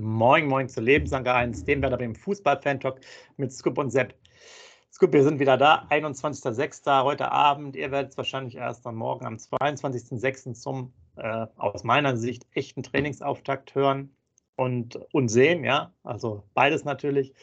Moin, 0.00 0.46
moin 0.46 0.68
zu 0.68 0.80
Lebensanker 0.80 1.34
1, 1.34 1.64
dem 1.64 1.82
Werder 1.82 1.96
beim 1.96 2.14
Fußball-Fan-Talk 2.14 3.00
mit 3.36 3.52
Scoop 3.52 3.78
und 3.78 3.90
Sepp. 3.90 4.14
Scoop, 4.92 5.12
wir 5.12 5.24
sind 5.24 5.40
wieder 5.40 5.56
da, 5.56 5.88
21.06. 5.90 7.02
heute 7.02 7.32
Abend. 7.32 7.74
Ihr 7.74 7.90
werdet 7.90 8.12
es 8.12 8.16
wahrscheinlich 8.16 8.54
erst 8.54 8.86
am 8.86 8.94
Morgen 8.94 9.26
am 9.26 9.34
22.06. 9.34 10.54
zum, 10.54 10.92
äh, 11.16 11.48
aus 11.56 11.82
meiner 11.82 12.16
Sicht, 12.16 12.46
echten 12.52 12.84
Trainingsauftakt 12.84 13.74
hören 13.74 14.14
und, 14.54 14.94
und 15.12 15.30
sehen. 15.30 15.64
Ja, 15.64 15.92
also 16.04 16.44
beides 16.54 16.84
natürlich. 16.84 17.34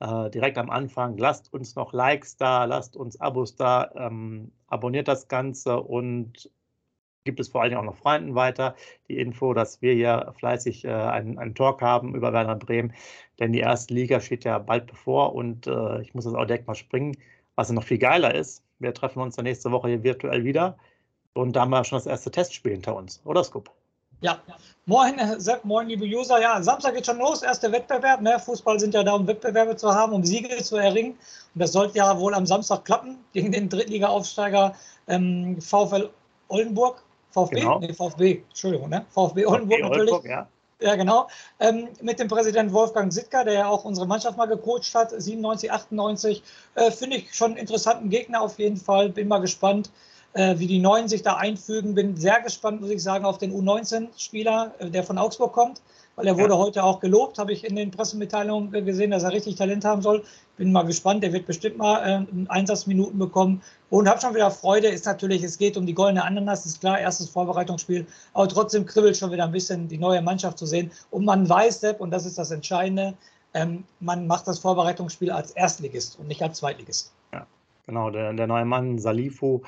Äh, 0.00 0.30
direkt 0.30 0.56
am 0.56 0.70
Anfang. 0.70 1.18
Lasst 1.18 1.52
uns 1.52 1.76
noch 1.76 1.92
Likes 1.92 2.38
da, 2.38 2.64
lasst 2.64 2.96
uns 2.96 3.20
Abos 3.20 3.54
da, 3.54 3.90
ähm, 3.94 4.50
abonniert 4.68 5.08
das 5.08 5.28
Ganze 5.28 5.78
und 5.78 6.50
gibt 7.28 7.40
es 7.40 7.48
vor 7.48 7.60
allen 7.60 7.70
Dingen 7.70 7.80
auch 7.82 7.92
noch 7.92 7.98
Freunden 7.98 8.34
weiter. 8.34 8.74
Die 9.08 9.18
Info, 9.18 9.52
dass 9.52 9.82
wir 9.82 9.92
hier 9.92 10.32
fleißig 10.38 10.86
äh, 10.86 10.88
einen, 10.88 11.38
einen 11.38 11.54
Talk 11.54 11.82
haben 11.82 12.14
über 12.14 12.32
Werder 12.32 12.56
Bremen, 12.56 12.94
denn 13.38 13.52
die 13.52 13.60
erste 13.60 13.92
Liga 13.92 14.18
steht 14.20 14.44
ja 14.44 14.58
bald 14.58 14.86
bevor 14.86 15.34
und 15.34 15.66
äh, 15.66 16.00
ich 16.00 16.14
muss 16.14 16.24
das 16.24 16.32
auch 16.32 16.46
direkt 16.46 16.66
mal 16.66 16.74
springen. 16.74 17.18
Was 17.54 17.70
noch 17.70 17.84
viel 17.84 17.98
geiler 17.98 18.34
ist, 18.34 18.64
wir 18.78 18.94
treffen 18.94 19.20
uns 19.20 19.36
dann 19.36 19.44
nächste 19.44 19.70
Woche 19.70 19.88
hier 19.88 20.02
virtuell 20.02 20.44
wieder 20.44 20.78
und 21.34 21.54
da 21.54 21.60
haben 21.60 21.70
wir 21.70 21.84
schon 21.84 21.98
das 21.98 22.06
erste 22.06 22.30
Testspiel 22.30 22.72
hinter 22.72 22.96
uns, 22.96 23.20
oder 23.24 23.44
Scoop? 23.44 23.70
Ja, 24.20 24.40
moin 24.86 25.14
Sepp, 25.38 25.64
moin 25.64 25.86
liebe 25.86 26.04
User. 26.04 26.40
Ja, 26.40 26.60
Samstag 26.60 26.94
geht 26.94 27.06
schon 27.06 27.18
los, 27.18 27.42
erster 27.42 27.70
Wettbewerb. 27.70 28.20
Ne? 28.20 28.36
Fußball 28.40 28.80
sind 28.80 28.94
ja 28.94 29.04
da, 29.04 29.12
um 29.12 29.28
Wettbewerbe 29.28 29.76
zu 29.76 29.94
haben, 29.94 30.12
um 30.12 30.24
Siege 30.24 30.60
zu 30.60 30.76
erringen. 30.76 31.12
Und 31.54 31.62
das 31.62 31.70
sollte 31.70 31.98
ja 31.98 32.18
wohl 32.18 32.34
am 32.34 32.44
Samstag 32.44 32.84
klappen 32.84 33.18
gegen 33.32 33.52
den 33.52 33.68
Drittliga-Aufsteiger 33.68 34.74
ähm, 35.06 35.60
VfL 35.60 36.10
Oldenburg. 36.48 37.04
VfB? 37.46 37.60
Genau. 37.60 37.78
Nee, 37.78 37.92
VfB, 37.92 38.42
Entschuldigung, 38.48 38.88
ne? 38.88 39.04
VfB 39.10 39.46
Oldenburg 39.46 39.80
natürlich. 39.80 40.12
Oldenburg, 40.12 40.24
ja. 40.24 40.48
Ja, 40.80 40.94
genau. 40.94 41.28
Ähm, 41.58 41.88
mit 42.02 42.20
dem 42.20 42.28
Präsidenten 42.28 42.72
Wolfgang 42.72 43.12
Sitka, 43.12 43.42
der 43.42 43.54
ja 43.54 43.68
auch 43.68 43.84
unsere 43.84 44.06
Mannschaft 44.06 44.38
mal 44.38 44.46
gecoacht 44.46 44.94
hat, 44.94 45.10
97, 45.10 45.72
98. 45.72 46.42
Äh, 46.76 46.90
Finde 46.92 47.16
ich 47.16 47.34
schon 47.34 47.52
einen 47.52 47.56
interessanten 47.56 48.10
Gegner 48.10 48.42
auf 48.42 48.58
jeden 48.60 48.76
Fall. 48.76 49.08
Bin 49.08 49.26
mal 49.26 49.40
gespannt, 49.40 49.90
wie 50.34 50.66
die 50.66 50.78
Neuen 50.78 51.08
sich 51.08 51.22
da 51.22 51.36
einfügen. 51.36 51.94
Bin 51.94 52.16
sehr 52.16 52.40
gespannt, 52.40 52.80
muss 52.80 52.90
ich 52.90 53.02
sagen, 53.02 53.24
auf 53.24 53.38
den 53.38 53.52
U19-Spieler, 53.52 54.74
äh, 54.78 54.90
der 54.90 55.04
von 55.04 55.18
Augsburg 55.18 55.52
kommt 55.52 55.80
weil 56.18 56.26
er 56.26 56.36
wurde 56.36 56.54
ja. 56.54 56.58
heute 56.58 56.82
auch 56.82 56.98
gelobt, 56.98 57.38
habe 57.38 57.52
ich 57.52 57.64
in 57.64 57.76
den 57.76 57.92
Pressemitteilungen 57.92 58.72
gesehen, 58.84 59.12
dass 59.12 59.22
er 59.22 59.30
richtig 59.30 59.54
Talent 59.54 59.84
haben 59.84 60.02
soll. 60.02 60.24
Bin 60.56 60.72
mal 60.72 60.82
gespannt, 60.82 61.22
der 61.22 61.32
wird 61.32 61.46
bestimmt 61.46 61.78
mal 61.78 62.26
äh, 62.28 62.48
Einsatzminuten 62.48 63.20
bekommen 63.20 63.62
und 63.88 64.08
habe 64.08 64.20
schon 64.20 64.34
wieder 64.34 64.50
Freude. 64.50 64.88
Ist 64.88 65.06
natürlich, 65.06 65.44
es 65.44 65.58
geht 65.58 65.76
um 65.76 65.86
die 65.86 65.94
goldene 65.94 66.24
Ananas, 66.24 66.66
ist 66.66 66.80
klar, 66.80 66.98
erstes 66.98 67.28
Vorbereitungsspiel, 67.30 68.04
aber 68.34 68.48
trotzdem 68.48 68.84
kribbelt 68.84 69.16
schon 69.16 69.30
wieder 69.30 69.44
ein 69.44 69.52
bisschen 69.52 69.86
die 69.86 69.96
neue 69.96 70.20
Mannschaft 70.20 70.58
zu 70.58 70.66
sehen. 70.66 70.90
Und 71.12 71.24
man 71.24 71.48
weiß, 71.48 71.80
Depp, 71.80 72.00
und 72.00 72.10
das 72.10 72.26
ist 72.26 72.36
das 72.36 72.50
Entscheidende, 72.50 73.14
ähm, 73.54 73.84
man 74.00 74.26
macht 74.26 74.48
das 74.48 74.58
Vorbereitungsspiel 74.58 75.30
als 75.30 75.52
Erstligist 75.52 76.18
und 76.18 76.26
nicht 76.26 76.42
als 76.42 76.58
Zweitligist. 76.58 77.12
Ja, 77.32 77.46
genau, 77.86 78.10
der, 78.10 78.32
der 78.32 78.48
neue 78.48 78.64
Mann 78.64 78.98
Salifu 78.98 79.60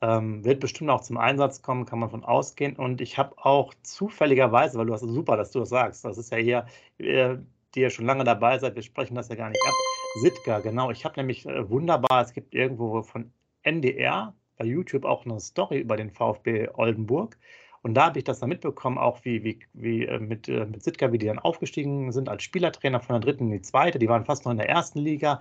ähm, 0.00 0.44
wird 0.44 0.60
bestimmt 0.60 0.90
auch 0.90 1.00
zum 1.00 1.18
Einsatz 1.18 1.62
kommen, 1.62 1.86
kann 1.86 1.98
man 1.98 2.10
von 2.10 2.24
ausgehen. 2.24 2.76
Und 2.76 3.00
ich 3.00 3.18
habe 3.18 3.34
auch 3.38 3.74
zufälligerweise, 3.82 4.78
weil 4.78 4.86
du 4.86 4.92
hast 4.92 5.00
super, 5.00 5.36
dass 5.36 5.50
du 5.50 5.60
das 5.60 5.70
sagst, 5.70 6.04
das 6.04 6.18
ist 6.18 6.30
ja 6.30 6.38
hier, 6.38 6.66
äh, 6.98 7.36
die 7.74 7.80
ihr 7.80 7.90
schon 7.90 8.06
lange 8.06 8.24
dabei 8.24 8.58
seid, 8.58 8.74
wir 8.76 8.82
sprechen 8.82 9.14
das 9.14 9.28
ja 9.28 9.34
gar 9.34 9.50
nicht 9.50 9.62
ab. 9.66 9.74
Sitka, 10.22 10.60
genau. 10.60 10.90
Ich 10.90 11.04
habe 11.04 11.16
nämlich 11.16 11.46
äh, 11.46 11.68
wunderbar, 11.68 12.22
es 12.22 12.32
gibt 12.32 12.54
irgendwo 12.54 13.02
von 13.02 13.32
NDR 13.62 14.34
bei 14.56 14.64
YouTube 14.64 15.04
auch 15.04 15.24
eine 15.24 15.40
Story 15.40 15.80
über 15.80 15.96
den 15.96 16.10
VfB 16.10 16.68
Oldenburg. 16.74 17.38
Und 17.82 17.94
da 17.94 18.06
habe 18.06 18.18
ich 18.18 18.24
das 18.24 18.40
dann 18.40 18.48
mitbekommen, 18.48 18.98
auch 18.98 19.24
wie, 19.24 19.44
wie, 19.44 19.60
wie 19.72 20.04
äh, 20.04 20.18
mit, 20.18 20.48
äh, 20.48 20.66
mit 20.66 20.82
Sitka, 20.82 21.12
wie 21.12 21.18
die 21.18 21.26
dann 21.26 21.38
aufgestiegen 21.38 22.10
sind 22.12 22.28
als 22.28 22.42
Spielertrainer 22.42 23.00
von 23.00 23.14
der 23.14 23.20
dritten 23.20 23.44
in 23.44 23.52
die 23.52 23.62
zweite. 23.62 23.98
Die 23.98 24.08
waren 24.08 24.24
fast 24.24 24.44
noch 24.44 24.52
in 24.52 24.58
der 24.58 24.68
ersten 24.68 24.98
Liga 24.98 25.40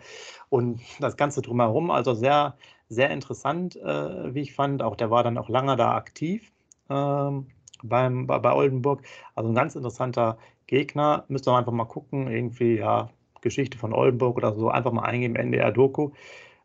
und 0.49 0.79
das 0.99 1.17
Ganze 1.17 1.41
drumherum. 1.41 1.89
Also 1.89 2.13
sehr, 2.13 2.55
sehr 2.89 3.09
interessant, 3.09 3.75
äh, 3.75 4.33
wie 4.33 4.41
ich 4.41 4.53
fand. 4.53 4.81
Auch 4.81 4.95
der 4.95 5.11
war 5.11 5.23
dann 5.23 5.37
auch 5.37 5.49
lange 5.49 5.75
da 5.75 5.95
aktiv 5.95 6.51
ähm, 6.89 7.47
beim, 7.83 8.27
bei, 8.27 8.39
bei 8.39 8.53
Oldenburg. 8.53 9.03
Also 9.35 9.49
ein 9.49 9.55
ganz 9.55 9.75
interessanter 9.75 10.37
Gegner. 10.67 11.25
Müsst 11.27 11.47
ihr 11.47 11.55
einfach 11.55 11.71
mal 11.71 11.85
gucken. 11.85 12.27
Irgendwie, 12.27 12.77
ja, 12.77 13.09
Geschichte 13.41 13.77
von 13.77 13.93
Oldenburg 13.93 14.37
oder 14.37 14.53
so. 14.53 14.69
Einfach 14.69 14.91
mal 14.91 15.03
eingeben, 15.03 15.35
NDR-Doku. 15.35 16.11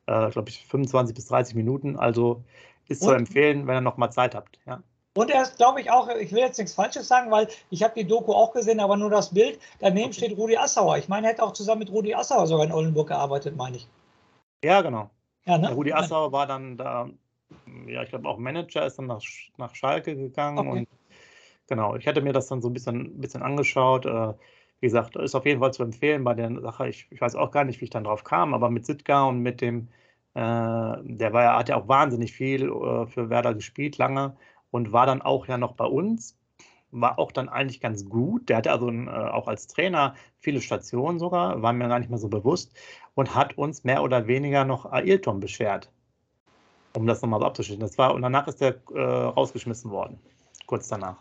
Äh, 0.06 0.30
glaube 0.30 0.48
ich, 0.48 0.66
25 0.66 1.14
bis 1.14 1.26
30 1.26 1.54
Minuten. 1.54 1.96
Also 1.96 2.44
ist 2.88 3.02
zu 3.02 3.12
empfehlen, 3.12 3.66
wenn 3.66 3.76
ihr 3.76 3.80
noch 3.80 3.96
mal 3.96 4.10
Zeit 4.10 4.34
habt. 4.34 4.58
Ja. 4.66 4.82
Und 5.14 5.30
er 5.30 5.42
ist, 5.42 5.56
glaube 5.56 5.80
ich, 5.80 5.90
auch, 5.90 6.08
ich 6.08 6.32
will 6.32 6.40
jetzt 6.40 6.58
nichts 6.58 6.74
Falsches 6.74 7.06
sagen, 7.06 7.30
weil 7.30 7.48
ich 7.70 7.82
habe 7.82 7.94
die 7.94 8.06
Doku 8.06 8.32
auch 8.32 8.52
gesehen, 8.52 8.80
aber 8.80 8.96
nur 8.96 9.10
das 9.10 9.34
Bild. 9.34 9.58
Daneben 9.78 10.12
steht 10.12 10.36
Rudi 10.36 10.56
Assauer. 10.56 10.96
Ich 10.96 11.08
meine, 11.08 11.26
er 11.26 11.32
hätte 11.34 11.42
auch 11.42 11.52
zusammen 11.52 11.80
mit 11.80 11.90
Rudi 11.90 12.14
Assauer 12.14 12.46
sogar 12.46 12.64
in 12.64 12.72
Oldenburg 12.72 13.08
gearbeitet, 13.08 13.56
meine 13.56 13.76
ich. 13.76 13.88
Ja, 14.64 14.80
genau. 14.80 15.10
Ja, 15.44 15.58
ne? 15.58 15.72
Rudi 15.72 15.92
Assauer 15.92 16.32
war 16.32 16.46
dann 16.46 16.76
da, 16.76 17.08
ja, 17.86 18.02
ich 18.02 18.10
glaube 18.10 18.28
auch 18.28 18.38
Manager, 18.38 18.86
ist 18.86 18.98
dann 18.98 19.06
nach, 19.06 19.22
nach 19.56 19.74
Schalke 19.74 20.16
gegangen 20.16 20.58
okay. 20.58 20.78
und 20.80 20.88
genau, 21.66 21.96
ich 21.96 22.06
hatte 22.06 22.22
mir 22.22 22.32
das 22.32 22.48
dann 22.48 22.62
so 22.62 22.68
ein 22.68 22.72
bisschen, 22.72 23.20
bisschen 23.20 23.42
angeschaut. 23.42 24.06
Äh, 24.06 24.34
wie 24.80 24.86
gesagt, 24.86 25.16
ist 25.16 25.34
auf 25.34 25.46
jeden 25.46 25.60
Fall 25.60 25.72
zu 25.72 25.84
empfehlen 25.84 26.24
bei 26.24 26.34
der 26.34 26.60
Sache. 26.60 26.88
Ich, 26.88 27.06
ich 27.10 27.20
weiß 27.20 27.36
auch 27.36 27.52
gar 27.52 27.64
nicht, 27.64 27.80
wie 27.80 27.84
ich 27.84 27.90
dann 27.90 28.04
drauf 28.04 28.24
kam, 28.24 28.52
aber 28.52 28.68
mit 28.68 28.84
Sitka 28.84 29.24
und 29.24 29.38
mit 29.40 29.60
dem, 29.60 29.88
äh, 30.34 30.40
der 30.40 31.32
war 31.32 31.56
hat 31.56 31.68
ja 31.68 31.76
auch 31.76 31.88
wahnsinnig 31.88 32.32
viel 32.32 32.68
äh, 32.68 33.06
für 33.06 33.30
Werder 33.30 33.54
gespielt, 33.54 33.98
lange 33.98 34.36
und 34.70 34.92
war 34.92 35.06
dann 35.06 35.22
auch 35.22 35.46
ja 35.46 35.56
noch 35.58 35.74
bei 35.74 35.84
uns 35.84 36.36
war 36.92 37.18
auch 37.18 37.32
dann 37.32 37.48
eigentlich 37.48 37.80
ganz 37.80 38.08
gut. 38.08 38.48
Der 38.48 38.58
hatte 38.58 38.70
also 38.70 38.88
ein, 38.88 39.08
äh, 39.08 39.10
auch 39.10 39.48
als 39.48 39.66
Trainer 39.66 40.14
viele 40.38 40.60
Stationen 40.60 41.18
sogar, 41.18 41.62
war 41.62 41.72
mir 41.72 41.88
gar 41.88 41.98
nicht 41.98 42.10
mehr 42.10 42.18
so 42.18 42.28
bewusst 42.28 42.72
und 43.14 43.34
hat 43.34 43.58
uns 43.58 43.82
mehr 43.82 44.02
oder 44.02 44.26
weniger 44.26 44.64
noch 44.64 44.86
Ailton 44.92 45.40
beschert. 45.40 45.90
Um 46.94 47.06
das 47.06 47.22
nochmal 47.22 47.40
so 47.40 47.46
abzuschließen. 47.46 47.80
Das 47.80 47.96
war, 47.96 48.14
und 48.14 48.22
danach 48.22 48.46
ist 48.46 48.60
der 48.60 48.76
äh, 48.94 49.00
rausgeschmissen 49.00 49.90
worden. 49.90 50.20
Kurz 50.66 50.88
danach. 50.88 51.16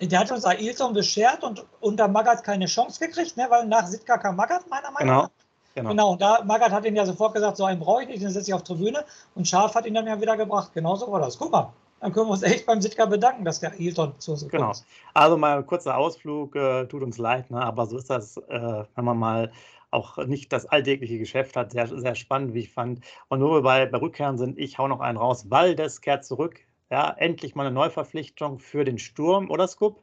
Der 0.00 0.20
hat 0.20 0.30
uns 0.30 0.44
Ailton 0.44 0.94
beschert 0.94 1.42
und 1.42 1.66
unter 1.80 2.06
Magath 2.06 2.44
keine 2.44 2.66
Chance 2.66 3.04
gekriegt, 3.04 3.36
ne? 3.36 3.46
weil 3.48 3.66
nach 3.66 3.86
Sitka 3.86 4.16
kam 4.16 4.36
Magath, 4.36 4.70
meiner 4.70 4.92
Meinung 4.92 5.08
genau. 5.08 5.22
nach. 5.22 5.30
Genau. 5.74 5.90
genau, 5.90 6.16
da 6.16 6.42
Magath 6.44 6.72
hat 6.72 6.84
ihn 6.84 6.96
ja 6.96 7.06
sofort 7.06 7.34
gesagt, 7.34 7.56
so 7.56 7.64
einen 7.64 7.78
brauche 7.80 8.02
ich 8.02 8.08
nicht, 8.08 8.22
den 8.22 8.30
setze 8.30 8.50
ich 8.50 8.54
auf 8.54 8.62
Tribüne. 8.62 9.04
Und 9.34 9.46
Scharf 9.46 9.74
hat 9.74 9.86
ihn 9.86 9.94
dann 9.94 10.06
ja 10.06 10.20
wieder 10.20 10.36
gebracht. 10.36 10.72
Genauso 10.74 11.10
war 11.10 11.20
das. 11.20 11.38
Guck 11.38 11.52
mal, 11.52 11.72
dann 12.00 12.12
können 12.12 12.26
wir 12.26 12.32
uns 12.32 12.42
echt 12.42 12.66
beim 12.66 12.80
Sitka 12.80 13.06
bedanken, 13.06 13.44
dass 13.44 13.60
der 13.60 13.70
Hilton 13.70 14.12
zu 14.18 14.32
uns 14.32 14.48
genau. 14.48 14.70
ist. 14.70 14.84
Also 15.14 15.36
mal 15.36 15.58
ein 15.58 15.66
kurzer 15.66 15.96
Ausflug, 15.96 16.54
äh, 16.56 16.86
tut 16.86 17.02
uns 17.02 17.18
leid, 17.18 17.50
ne? 17.50 17.60
aber 17.60 17.86
so 17.86 17.98
ist 17.98 18.10
das, 18.10 18.36
äh, 18.36 18.84
wenn 18.94 19.04
man 19.04 19.18
mal 19.18 19.52
auch 19.90 20.18
nicht 20.18 20.52
das 20.52 20.66
alltägliche 20.66 21.18
Geschäft 21.18 21.56
hat. 21.56 21.72
Sehr, 21.72 21.86
sehr 21.86 22.14
spannend, 22.14 22.54
wie 22.54 22.60
ich 22.60 22.72
fand. 22.72 23.04
Und 23.28 23.40
nur 23.40 23.62
bei, 23.62 23.86
bei 23.86 23.98
Rückkehren 23.98 24.38
sind, 24.38 24.58
ich 24.58 24.78
hau 24.78 24.86
noch 24.88 25.00
einen 25.00 25.18
raus. 25.18 25.50
Waldes 25.50 26.00
kehrt 26.00 26.24
zurück. 26.24 26.60
Ja, 26.90 27.10
endlich 27.18 27.54
mal 27.54 27.66
eine 27.66 27.74
Neuverpflichtung 27.74 28.58
für 28.58 28.84
den 28.84 28.98
Sturm, 28.98 29.50
oder 29.50 29.68
Scoop? 29.68 30.02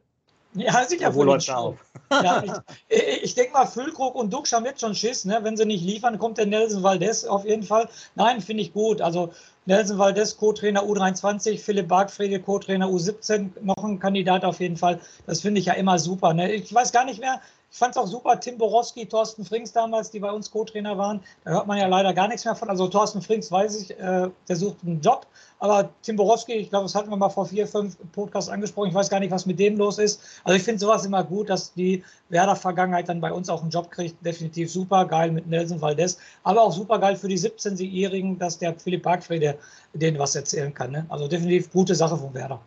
Ja, 0.54 0.84
sicher. 0.84 1.14
Wo 1.14 1.24
läuft 1.24 1.48
er 1.48 1.58
auf? 1.58 1.78
Ja, 2.10 2.42
ich, 2.88 3.22
ich 3.22 3.34
denke 3.34 3.52
mal, 3.52 3.66
Füllkrug 3.66 4.14
und 4.14 4.32
Dux 4.32 4.52
haben 4.52 4.64
jetzt 4.64 4.80
schon 4.80 4.94
Schiss. 4.94 5.24
Ne? 5.24 5.38
Wenn 5.42 5.56
sie 5.56 5.66
nicht 5.66 5.84
liefern, 5.84 6.18
kommt 6.18 6.38
der 6.38 6.46
Nelson 6.46 6.82
Valdez 6.82 7.24
auf 7.24 7.44
jeden 7.44 7.62
Fall. 7.62 7.88
Nein, 8.14 8.40
finde 8.40 8.62
ich 8.62 8.72
gut. 8.72 9.00
Also 9.00 9.32
Nelson 9.66 9.98
Valdez, 9.98 10.36
Co-Trainer 10.36 10.82
U23, 10.84 11.58
Philipp 11.58 11.88
Bargfriede, 11.88 12.40
Co-Trainer 12.40 12.86
U17, 12.86 13.50
noch 13.62 13.82
ein 13.82 13.98
Kandidat 13.98 14.44
auf 14.44 14.60
jeden 14.60 14.76
Fall. 14.76 15.00
Das 15.26 15.40
finde 15.40 15.60
ich 15.60 15.66
ja 15.66 15.74
immer 15.74 15.98
super. 15.98 16.34
Ne? 16.34 16.52
Ich 16.52 16.72
weiß 16.72 16.92
gar 16.92 17.04
nicht 17.04 17.20
mehr, 17.20 17.40
Ich 17.76 17.78
fand 17.78 17.94
es 17.94 17.98
auch 17.98 18.06
super, 18.06 18.40
Tim 18.40 18.56
Borowski, 18.56 19.04
Thorsten 19.04 19.44
Frings 19.44 19.70
damals, 19.70 20.10
die 20.10 20.18
bei 20.18 20.32
uns 20.32 20.50
Co-Trainer 20.50 20.96
waren. 20.96 21.20
Da 21.44 21.50
hört 21.50 21.66
man 21.66 21.76
ja 21.76 21.86
leider 21.86 22.14
gar 22.14 22.26
nichts 22.26 22.46
mehr 22.46 22.56
von. 22.56 22.70
Also 22.70 22.88
Thorsten 22.88 23.20
Frings 23.20 23.52
weiß 23.52 23.78
ich, 23.82 23.90
äh, 24.00 24.30
der 24.48 24.56
sucht 24.56 24.78
einen 24.82 25.02
Job. 25.02 25.26
Aber 25.58 25.90
Tim 26.00 26.16
Borowski, 26.16 26.54
ich 26.54 26.70
glaube, 26.70 26.86
das 26.86 26.94
hatten 26.94 27.10
wir 27.10 27.18
mal 27.18 27.28
vor 27.28 27.44
vier, 27.44 27.66
fünf 27.66 27.98
Podcasts 28.12 28.48
angesprochen. 28.48 28.88
Ich 28.88 28.94
weiß 28.94 29.10
gar 29.10 29.20
nicht, 29.20 29.30
was 29.30 29.44
mit 29.44 29.58
dem 29.58 29.76
los 29.76 29.98
ist. 29.98 30.22
Also 30.42 30.56
ich 30.56 30.62
finde 30.62 30.78
sowas 30.78 31.04
immer 31.04 31.22
gut, 31.22 31.50
dass 31.50 31.74
die 31.74 32.02
Werder-Vergangenheit 32.30 33.10
dann 33.10 33.20
bei 33.20 33.30
uns 33.30 33.50
auch 33.50 33.60
einen 33.60 33.68
Job 33.68 33.90
kriegt. 33.90 34.24
Definitiv 34.24 34.72
super 34.72 35.04
geil 35.04 35.30
mit 35.30 35.46
Nelson 35.46 35.82
Valdez. 35.82 36.16
Aber 36.44 36.62
auch 36.62 36.72
super 36.72 36.98
geil 36.98 37.16
für 37.16 37.28
die 37.28 37.38
17-Jährigen, 37.38 38.38
dass 38.38 38.56
der 38.56 38.74
Philipp 38.78 39.02
Bargfrede 39.02 39.58
denen 39.92 40.18
was 40.18 40.34
erzählen 40.34 40.72
kann. 40.72 40.92
Ne? 40.92 41.04
Also 41.10 41.28
definitiv 41.28 41.70
gute 41.70 41.94
Sache 41.94 42.16
von 42.16 42.32
Werder. 42.32 42.58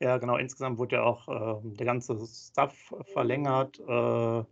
Ja, 0.00 0.18
genau. 0.18 0.36
Insgesamt 0.36 0.78
wurde 0.78 0.96
ja 0.96 1.02
auch 1.02 1.28
äh, 1.28 1.60
der 1.76 1.86
ganze 1.86 2.18
Staff 2.26 2.74
verlängert 3.12 3.78
äh, 3.86 4.42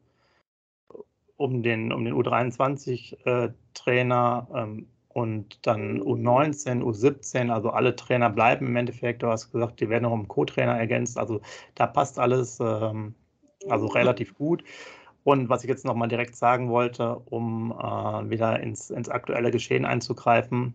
um 1.36 1.62
den, 1.62 1.92
um 1.92 2.04
den 2.04 2.14
U23-Trainer 2.14 4.48
äh, 4.52 4.60
ähm, 4.60 4.88
und 5.08 5.66
dann 5.66 6.02
U19, 6.02 6.82
U17. 6.82 7.50
Also 7.50 7.70
alle 7.70 7.96
Trainer 7.96 8.28
bleiben 8.28 8.66
im 8.66 8.76
Endeffekt. 8.76 9.22
Du 9.22 9.28
hast 9.28 9.50
gesagt, 9.50 9.80
die 9.80 9.88
werden 9.88 10.02
noch 10.02 10.12
um 10.12 10.28
Co-Trainer 10.28 10.78
ergänzt. 10.78 11.16
Also 11.16 11.40
da 11.74 11.86
passt 11.86 12.18
alles 12.18 12.58
ähm, 12.60 13.14
also 13.68 13.86
relativ 13.86 14.34
gut. 14.34 14.62
Und 15.24 15.48
was 15.48 15.64
ich 15.64 15.70
jetzt 15.70 15.84
nochmal 15.84 16.08
direkt 16.08 16.36
sagen 16.36 16.68
wollte, 16.68 17.16
um 17.26 17.72
äh, 17.72 18.30
wieder 18.30 18.60
ins, 18.60 18.90
ins 18.90 19.08
aktuelle 19.08 19.50
Geschehen 19.50 19.84
einzugreifen, 19.84 20.74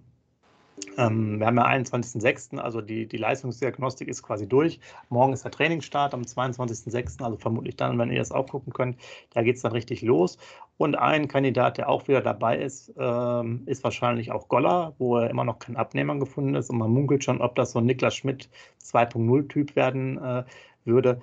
ähm, 0.97 1.39
wir 1.39 1.47
haben 1.47 1.57
ja 1.57 1.67
21.06., 1.67 2.57
also 2.57 2.81
die, 2.81 3.07
die 3.07 3.17
Leistungsdiagnostik 3.17 4.07
ist 4.07 4.23
quasi 4.23 4.47
durch. 4.47 4.79
Morgen 5.09 5.33
ist 5.33 5.43
der 5.43 5.51
Trainingsstart 5.51 6.13
am 6.13 6.21
22.06., 6.21 7.23
also 7.23 7.37
vermutlich 7.37 7.75
dann, 7.75 7.97
wenn 7.99 8.11
ihr 8.11 8.19
das 8.19 8.31
auch 8.31 8.47
gucken 8.47 8.73
könnt, 8.73 8.97
da 9.33 9.41
geht 9.43 9.55
es 9.55 9.61
dann 9.61 9.71
richtig 9.71 10.01
los. 10.01 10.37
Und 10.77 10.95
ein 10.95 11.27
Kandidat, 11.27 11.77
der 11.77 11.89
auch 11.89 12.07
wieder 12.07 12.21
dabei 12.21 12.57
ist, 12.57 12.93
ähm, 12.97 13.63
ist 13.65 13.83
wahrscheinlich 13.83 14.31
auch 14.31 14.47
Goller, 14.47 14.93
wo 14.97 15.17
er 15.17 15.29
immer 15.29 15.43
noch 15.43 15.59
kein 15.59 15.77
Abnehmer 15.77 16.17
gefunden 16.17 16.55
ist. 16.55 16.69
Und 16.69 16.79
man 16.79 16.91
munkelt 16.91 17.23
schon, 17.23 17.41
ob 17.41 17.55
das 17.55 17.71
so 17.71 17.79
ein 17.79 17.85
Niklas 17.85 18.15
Schmidt 18.15 18.49
2.0-Typ 18.83 19.75
werden 19.75 20.17
äh, 20.17 20.43
würde. 20.85 21.21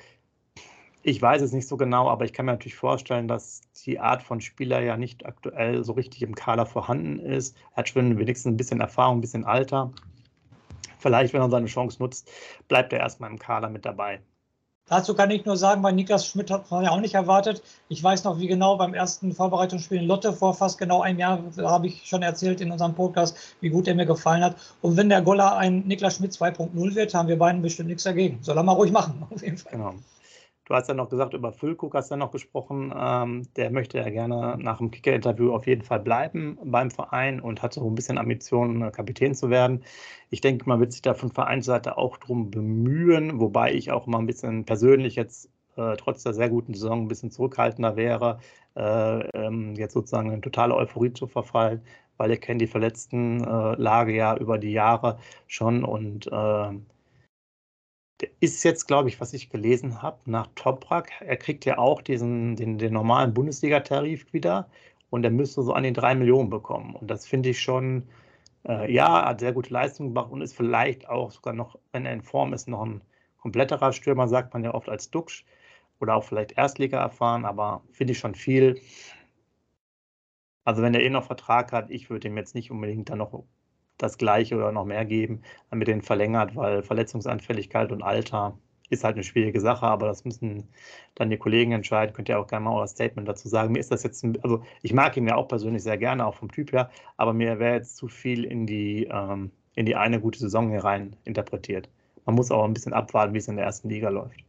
Ich 1.03 1.21
weiß 1.21 1.41
es 1.41 1.53
nicht 1.53 1.67
so 1.67 1.79
genau, 1.79 2.11
aber 2.11 2.27
ich 2.27 2.33
kann 2.35 2.45
mir 2.45 2.53
natürlich 2.53 2.77
vorstellen, 2.77 3.27
dass 3.27 3.63
die 3.87 3.99
Art 3.99 4.23
von 4.23 4.43
Spieler 4.43 4.81
ja 4.81 4.99
nicht 4.99 5.25
aktuell 5.25 5.83
so 5.83 5.93
richtig 5.93 6.23
im 6.23 6.35
Kader 6.35 6.67
vorhanden 6.67 7.19
ist. 7.19 7.57
Er 7.73 7.79
hat 7.79 7.89
schon 7.89 8.19
wenigstens 8.19 8.53
ein 8.53 8.59
bisschen 8.59 8.81
Erfahrung, 8.81 9.19
ein 9.19 9.21
bisschen 9.23 9.47
Alter. 9.47 9.93
Vielleicht, 10.99 11.33
wenn 11.33 11.41
er 11.41 11.49
seine 11.49 11.67
Chance 11.67 11.97
nutzt, 12.01 12.31
bleibt 12.69 12.93
er 12.93 13.01
erstmal 13.01 13.31
im 13.31 13.39
Kader 13.39 13.71
mit 13.71 13.87
dabei. 13.87 14.21
Dazu 14.91 15.15
kann 15.15 15.31
ich 15.31 15.47
nur 15.47 15.57
sagen, 15.57 15.83
bei 15.83 15.93
Niklas 15.93 16.27
Schmidt 16.27 16.51
hat 16.51 16.69
man 16.71 16.83
ja 16.83 16.91
auch 16.91 17.01
nicht 17.01 17.15
erwartet. 17.15 17.63
Ich 17.89 18.03
weiß 18.03 18.25
noch, 18.25 18.41
wie 18.41 18.49
genau 18.49 18.77
beim 18.77 18.93
ersten 18.93 19.33
Vorbereitungsspiel 19.33 19.99
in 19.99 20.07
Lotte 20.07 20.33
vor 20.33 20.53
fast 20.53 20.79
genau 20.79 21.01
einem 21.01 21.21
Jahr, 21.21 21.45
habe 21.59 21.87
ich 21.87 22.05
schon 22.05 22.23
erzählt 22.23 22.61
in 22.61 22.73
unserem 22.73 22.95
Podcast, 22.95 23.39
wie 23.61 23.71
gut 23.71 23.87
er 23.87 23.95
mir 23.95 24.05
gefallen 24.05 24.43
hat. 24.43 24.57
Und 24.83 24.97
wenn 24.97 25.09
der 25.09 25.23
Goller 25.23 25.57
ein 25.57 25.87
Niklas 25.87 26.17
Schmidt 26.17 26.33
2.0 26.33 26.95
wird, 26.97 27.15
haben 27.15 27.29
wir 27.29 27.39
beiden 27.39 27.63
bestimmt 27.63 27.89
nichts 27.89 28.03
dagegen. 28.03 28.41
Soll 28.43 28.57
er 28.57 28.65
mal 28.65 28.73
ruhig 28.73 28.91
machen, 28.91 29.25
auf 29.31 29.43
jeden 29.43 29.59
Fall. 29.59 29.73
Genau. 29.73 29.95
Du 30.71 30.77
hast 30.77 30.87
ja 30.87 30.95
noch 30.95 31.09
gesagt, 31.09 31.35
über 31.35 31.53
Füllkrug 31.53 31.95
hast 31.97 32.11
du 32.11 32.15
ja 32.15 32.17
noch 32.17 32.31
gesprochen. 32.31 32.95
Ähm, 32.97 33.43
der 33.57 33.73
möchte 33.73 33.99
ja 33.99 34.09
gerne 34.09 34.57
nach 34.57 34.79
dem 34.79 34.93
Kicker-Interview 34.93 35.53
auf 35.53 35.67
jeden 35.67 35.83
Fall 35.83 35.99
bleiben 35.99 36.59
beim 36.63 36.93
Verein 36.93 37.41
und 37.41 37.61
hat 37.61 37.73
so 37.75 37.85
ein 37.85 37.97
bisschen 37.97 38.19
Ambitionen, 38.19 38.81
äh, 38.83 38.93
Kapitän 38.93 39.35
zu 39.35 39.51
werden. 39.51 39.83
Ich 40.31 40.41
denke, 40.41 40.69
man 40.69 40.79
wird 40.79 40.93
sich 40.93 41.03
da 41.03 41.15
von 41.15 41.33
Vereinsseite 41.33 41.99
auch 41.99 42.19
drum 42.19 42.53
bemühen, 42.53 43.41
wobei 43.41 43.75
ich 43.75 43.91
auch 43.91 44.07
mal 44.07 44.19
ein 44.21 44.27
bisschen 44.27 44.65
persönlich 44.65 45.17
jetzt 45.17 45.51
äh, 45.75 45.97
trotz 45.97 46.23
der 46.23 46.35
sehr 46.35 46.49
guten 46.49 46.75
Saison 46.75 47.03
ein 47.03 47.09
bisschen 47.09 47.33
zurückhaltender 47.33 47.97
wäre, 47.97 48.39
äh, 48.77 49.29
ähm, 49.31 49.75
jetzt 49.75 49.95
sozusagen 49.95 50.31
in 50.31 50.41
totale 50.41 50.77
Euphorie 50.77 51.13
zu 51.13 51.27
verfallen, 51.27 51.83
weil 52.17 52.31
ihr 52.31 52.37
kennt 52.37 52.61
die 52.61 52.69
verletzten 52.69 53.43
äh, 53.43 53.75
Lage 53.75 54.15
ja 54.15 54.37
über 54.37 54.57
die 54.57 54.71
Jahre 54.71 55.19
schon 55.49 55.83
und 55.85 56.29
äh, 56.29 56.71
der 58.21 58.31
ist 58.41 58.63
jetzt, 58.65 58.87
glaube 58.87 59.09
ich, 59.09 59.21
was 59.21 59.33
ich 59.33 59.51
gelesen 59.51 60.03
habe, 60.03 60.19
nach 60.27 60.49
Toprak. 60.55 61.11
Er 61.21 61.37
kriegt 61.37 61.65
ja 61.65 61.79
auch 61.79 62.03
diesen, 62.03 62.57
den, 62.57 62.79
den 62.79 62.93
normalen 62.93 63.33
Bundesliga-Tarif 63.35 64.33
wieder 64.33 64.69
und 65.11 65.25
er 65.25 65.31
müsste 65.31 65.63
so 65.63 65.73
an 65.73 65.83
den 65.83 65.95
drei 65.95 66.15
Millionen 66.15 66.51
bekommen. 66.51 66.95
Und 66.95 67.09
das 67.09 67.27
finde 67.27 67.51
ich 67.51 67.61
schon, 67.61 68.09
äh, 68.67 68.93
ja, 68.93 69.27
hat 69.27 69.41
sehr 69.41 69.53
gute 69.53 69.73
Leistung 69.73 70.09
gemacht 70.09 70.31
und 70.31 70.43
ist 70.43 70.57
vielleicht 70.57 71.09
auch 71.09 71.31
sogar 71.31 71.55
noch, 71.55 71.79
wenn 71.93 72.07
er 72.07 72.13
in 72.13 72.23
Form 72.23 72.53
ist, 72.53 72.69
noch 72.69 72.85
ein 72.85 73.01
kompletterer 73.39 73.93
Stürmer, 73.93 74.29
sagt 74.29 74.53
man 74.55 74.65
ja 74.65 74.75
oft 74.75 74.89
als 74.89 75.11
Duxch 75.11 75.45
oder 76.01 76.15
auch 76.17 76.25
vielleicht 76.25 76.53
Erstliga 76.53 77.01
erfahren, 77.01 77.45
aber 77.45 77.83
finde 77.93 78.13
ich 78.13 78.19
schon 78.19 78.35
viel. 78.35 78.81
Also 80.65 80.83
wenn 80.83 80.95
er 80.95 81.03
eh 81.03 81.11
noch 81.11 81.25
Vertrag 81.25 81.73
hat, 81.73 81.91
ich 81.91 82.11
würde 82.11 82.29
ihm 82.29 82.37
jetzt 82.37 82.55
nicht 82.55 82.71
unbedingt 82.71 83.09
dann 83.11 83.19
noch 83.19 83.45
das 84.03 84.19
gleiche 84.19 84.57
oder 84.57 84.73
noch 84.73 84.85
mehr 84.85 85.05
geben, 85.05 85.43
damit 85.71 85.89
den 85.89 86.03
verlängert, 86.03 86.57
weil 86.57 86.83
Verletzungsanfälligkeit 86.83 87.93
und 87.93 88.03
Alter 88.03 88.57
ist 88.91 89.05
halt 89.05 89.15
eine 89.15 89.25
schwierige 89.25 89.61
Sache, 89.61 89.87
aber 89.87 90.07
das 90.09 90.25
müssen 90.25 90.69
dann 91.15 91.31
die 91.31 91.39
Kollegen 91.39 91.73
entscheiden. 91.73 92.13
Könnt 92.13 92.29
ihr 92.29 92.39
auch 92.39 92.49
gerne 92.49 92.65
mal 92.65 92.75
euer 92.75 92.89
Statement 92.89 93.29
dazu 93.29 93.49
sagen. 93.49 93.73
Mir 93.73 93.79
ist 93.79 93.93
das 93.93 94.03
jetzt, 94.03 94.25
also 94.43 94.63
ich 94.83 94.93
mag 94.93 95.17
ihn 95.17 95.29
ja 95.29 95.37
auch 95.37 95.47
persönlich 95.49 95.83
sehr 95.83 95.97
gerne, 95.97 96.27
auch 96.27 96.35
vom 96.35 96.51
Typ 96.51 96.73
her, 96.73 96.91
aber 97.17 97.33
mir 97.33 97.59
wäre 97.59 97.77
jetzt 97.77 97.97
zu 97.97 98.09
viel 98.09 98.45
in 98.45 98.67
die, 98.67 99.05
ähm, 99.05 99.53
in 99.77 99.87
die 99.87 99.95
eine 99.95 100.21
gute 100.21 100.41
Saison 100.41 100.71
herein 100.71 101.15
interpretiert. 101.25 101.89
Man 102.27 102.35
muss 102.35 102.51
auch 102.51 102.65
ein 102.65 102.75
bisschen 102.75 102.93
abwarten, 102.93 103.33
wie 103.33 103.39
es 103.39 103.49
in 103.49 103.57
der 103.57 103.65
ersten 103.65 103.89
Liga 103.89 104.09
läuft. 104.09 104.45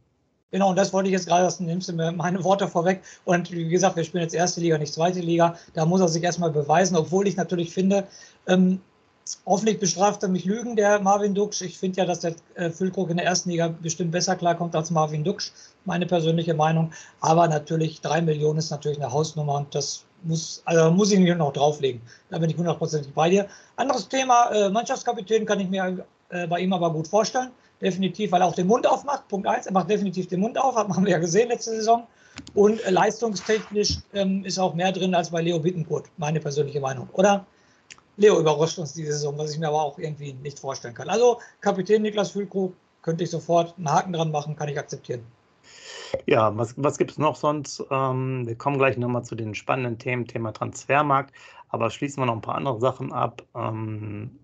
Genau, 0.50 0.68
und 0.68 0.76
das 0.76 0.92
wollte 0.92 1.08
ich 1.08 1.14
jetzt 1.14 1.26
gerade, 1.26 1.44
das 1.44 1.60
nimmst 1.60 1.88
du 1.88 1.94
mir 1.94 2.12
meine 2.12 2.44
Worte 2.44 2.68
vorweg. 2.68 3.00
Und 3.24 3.50
wie 3.50 3.68
gesagt, 3.68 3.96
wir 3.96 4.04
spielen 4.04 4.24
jetzt 4.24 4.34
erste 4.34 4.60
Liga, 4.60 4.76
nicht 4.76 4.92
zweite 4.92 5.20
Liga. 5.20 5.56
Da 5.72 5.86
muss 5.86 6.02
er 6.02 6.08
sich 6.08 6.22
erstmal 6.22 6.50
beweisen, 6.50 6.94
obwohl 6.94 7.26
ich 7.26 7.36
natürlich 7.36 7.72
finde, 7.72 8.06
ähm, 8.46 8.80
Hoffentlich 9.46 9.78
bestraft 9.78 10.22
er 10.22 10.28
mich 10.28 10.44
Lügen, 10.44 10.76
der 10.76 11.00
Marvin 11.00 11.34
Duksch. 11.34 11.62
Ich 11.62 11.78
finde 11.78 11.98
ja, 11.98 12.06
dass 12.06 12.20
der 12.20 12.34
äh, 12.54 12.70
Füllkrug 12.70 13.10
in 13.10 13.16
der 13.16 13.26
ersten 13.26 13.50
Liga 13.50 13.68
bestimmt 13.68 14.12
besser 14.12 14.36
klarkommt 14.36 14.74
als 14.76 14.90
Marvin 14.90 15.24
Duksch, 15.24 15.52
meine 15.84 16.06
persönliche 16.06 16.54
Meinung. 16.54 16.92
Aber 17.20 17.48
natürlich, 17.48 18.00
drei 18.00 18.22
Millionen 18.22 18.58
ist 18.58 18.70
natürlich 18.70 18.98
eine 18.98 19.12
Hausnummer 19.12 19.56
und 19.56 19.74
das 19.74 20.04
muss, 20.22 20.62
also 20.64 20.90
muss 20.90 21.12
ich 21.12 21.18
mir 21.18 21.34
noch 21.34 21.52
drauflegen. 21.52 22.00
Da 22.30 22.38
bin 22.38 22.50
ich 22.50 22.56
hundertprozentig 22.56 23.12
bei 23.12 23.30
dir. 23.30 23.48
Anderes 23.76 24.08
Thema, 24.08 24.50
äh, 24.50 24.70
Mannschaftskapitän 24.70 25.46
kann 25.46 25.60
ich 25.60 25.68
mir 25.68 26.04
äh, 26.30 26.46
bei 26.46 26.60
ihm 26.60 26.72
aber 26.72 26.92
gut 26.92 27.08
vorstellen. 27.08 27.50
Definitiv, 27.80 28.30
weil 28.30 28.42
er 28.42 28.46
auch 28.46 28.54
den 28.54 28.68
Mund 28.68 28.86
aufmacht. 28.86 29.26
Punkt 29.28 29.46
eins, 29.48 29.66
er 29.66 29.72
macht 29.72 29.90
definitiv 29.90 30.28
den 30.28 30.40
Mund 30.40 30.56
auf, 30.56 30.76
haben 30.76 31.04
wir 31.04 31.10
ja 31.12 31.18
gesehen 31.18 31.48
letzte 31.48 31.70
Saison. 31.70 32.06
Und 32.54 32.80
leistungstechnisch 32.88 33.98
ähm, 34.14 34.44
ist 34.44 34.58
auch 34.58 34.74
mehr 34.74 34.92
drin 34.92 35.14
als 35.14 35.30
bei 35.30 35.42
Leo 35.42 35.58
Bittencourt, 35.58 36.06
meine 36.16 36.40
persönliche 36.40 36.80
Meinung, 36.80 37.08
oder? 37.12 37.44
Leo 38.16 38.38
überrascht 38.38 38.78
uns 38.78 38.92
diese 38.92 39.12
Saison, 39.12 39.38
was 39.38 39.52
ich 39.52 39.58
mir 39.58 39.68
aber 39.68 39.82
auch 39.82 39.98
irgendwie 39.98 40.32
nicht 40.34 40.58
vorstellen 40.58 40.94
kann. 40.94 41.08
Also 41.08 41.40
Kapitän 41.60 42.02
Niklas 42.02 42.32
Füllkrug 42.32 42.74
könnte 43.00 43.24
ich 43.24 43.30
sofort 43.30 43.76
einen 43.76 43.90
Haken 43.90 44.12
dran 44.12 44.30
machen, 44.30 44.56
kann 44.56 44.68
ich 44.68 44.78
akzeptieren. 44.78 45.24
Ja, 46.26 46.56
was, 46.56 46.74
was 46.76 46.98
gibt 46.98 47.12
es 47.12 47.18
noch 47.18 47.36
sonst? 47.36 47.82
Ähm, 47.90 48.46
wir 48.46 48.56
kommen 48.56 48.78
gleich 48.78 48.96
nochmal 48.98 49.24
zu 49.24 49.34
den 49.34 49.54
spannenden 49.54 49.98
Themen, 49.98 50.26
Thema 50.26 50.52
Transfermarkt, 50.52 51.34
aber 51.68 51.90
schließen 51.90 52.22
wir 52.22 52.26
noch 52.26 52.34
ein 52.34 52.42
paar 52.42 52.56
andere 52.56 52.80
Sachen 52.80 53.12
ab. 53.12 53.42
Ähm, 53.54 54.38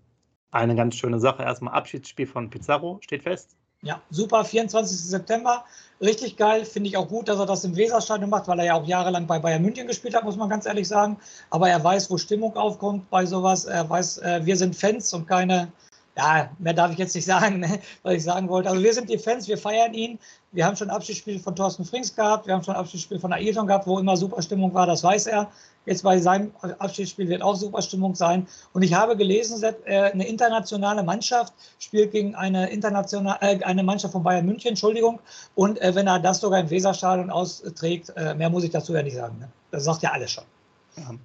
eine 0.51 0.75
ganz 0.75 0.95
schöne 0.95 1.19
Sache, 1.19 1.43
erstmal 1.43 1.75
Abschiedsspiel 1.75 2.25
von 2.25 2.49
Pizarro, 2.49 2.97
steht 3.01 3.23
fest. 3.23 3.55
Ja, 3.81 4.01
super, 4.09 4.43
24. 4.43 4.97
September. 4.99 5.63
Richtig 6.01 6.35
geil. 6.35 6.65
Finde 6.65 6.89
ich 6.89 6.97
auch 6.97 7.07
gut, 7.07 7.29
dass 7.29 7.39
er 7.39 7.45
das 7.45 7.63
im 7.63 7.75
Weserstadion 7.77 8.29
macht, 8.29 8.47
weil 8.47 8.59
er 8.59 8.65
ja 8.65 8.73
auch 8.73 8.85
jahrelang 8.85 9.25
bei 9.25 9.39
Bayern 9.39 9.61
München 9.61 9.87
gespielt 9.87 10.15
hat, 10.15 10.25
muss 10.25 10.35
man 10.35 10.49
ganz 10.49 10.65
ehrlich 10.65 10.87
sagen. 10.87 11.17
Aber 11.49 11.69
er 11.69 11.81
weiß, 11.81 12.09
wo 12.11 12.17
Stimmung 12.17 12.55
aufkommt 12.57 13.09
bei 13.09 13.25
sowas. 13.25 13.65
Er 13.65 13.89
weiß, 13.89 14.17
äh, 14.19 14.41
wir 14.45 14.57
sind 14.57 14.75
Fans 14.75 15.13
und 15.13 15.27
keine, 15.27 15.71
ja, 16.17 16.49
mehr 16.59 16.73
darf 16.73 16.91
ich 16.91 16.97
jetzt 16.97 17.15
nicht 17.15 17.25
sagen, 17.25 17.59
ne, 17.59 17.79
was 18.03 18.15
ich 18.15 18.23
sagen 18.23 18.49
wollte. 18.49 18.69
Also 18.69 18.83
wir 18.83 18.93
sind 18.93 19.09
die 19.09 19.17
Fans, 19.17 19.47
wir 19.47 19.57
feiern 19.57 19.93
ihn. 19.93 20.19
Wir 20.51 20.65
haben 20.65 20.75
schon 20.75 20.89
Abschiedsspiel 20.89 21.39
von 21.39 21.55
Thorsten 21.55 21.85
Frings 21.85 22.13
gehabt, 22.13 22.47
wir 22.47 22.55
haben 22.55 22.63
schon 22.63 22.75
Abschiedsspiel 22.75 23.19
von 23.19 23.31
Ailton 23.31 23.67
gehabt, 23.67 23.87
wo 23.87 23.99
immer 23.99 24.17
super 24.17 24.41
Stimmung 24.41 24.73
war, 24.73 24.87
das 24.87 25.03
weiß 25.03 25.27
er. 25.27 25.49
Jetzt 25.89 26.03
bei 26.03 26.19
seinem 26.19 26.51
Abschiedsspiel 26.77 27.27
wird 27.29 27.41
auch 27.41 27.55
super 27.55 27.81
Stimmung 27.81 28.13
sein. 28.13 28.45
Und 28.73 28.83
ich 28.83 28.93
habe 28.93 29.17
gelesen, 29.17 29.59
äh, 29.85 30.11
eine 30.11 30.27
internationale 30.27 31.01
Mannschaft 31.01 31.51
spielt 31.79 32.11
gegen 32.11 32.35
eine, 32.35 32.69
internationale, 32.69 33.39
äh, 33.41 33.63
eine 33.63 33.81
Mannschaft 33.81 34.11
von 34.13 34.21
Bayern 34.21 34.45
München, 34.45 34.69
Entschuldigung. 34.69 35.19
Und 35.55 35.81
äh, 35.81 35.95
wenn 35.95 36.05
er 36.05 36.19
das 36.19 36.41
sogar 36.41 36.59
im 36.59 36.69
Weserstadion 36.69 37.31
austrägt, 37.31 38.13
mehr 38.15 38.51
muss 38.51 38.63
ich 38.63 38.69
dazu 38.69 38.93
ja 38.93 39.01
nicht 39.01 39.15
sagen. 39.15 39.39
Ne? 39.39 39.49
Das 39.71 39.85
sagt 39.85 40.03
ja 40.03 40.11
alles 40.11 40.31
schon. 40.31 40.43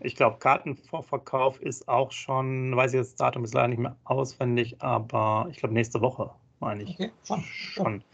Ich 0.00 0.16
glaube, 0.16 0.38
Kartenvorverkauf 0.38 1.60
ist 1.60 1.86
auch 1.86 2.10
schon, 2.10 2.74
weiß 2.74 2.92
ich 2.94 2.98
jetzt 2.98 3.12
das 3.12 3.16
Datum 3.16 3.44
ist 3.44 3.52
leider 3.52 3.68
nicht 3.68 3.80
mehr 3.80 3.96
auswendig, 4.04 4.76
aber 4.78 5.46
ich 5.50 5.58
glaube 5.58 5.74
nächste 5.74 6.00
Woche, 6.00 6.30
meine 6.60 6.84
ich. 6.84 6.90
Okay, 6.90 7.10
schon. 7.24 7.42
schon. 7.42 8.04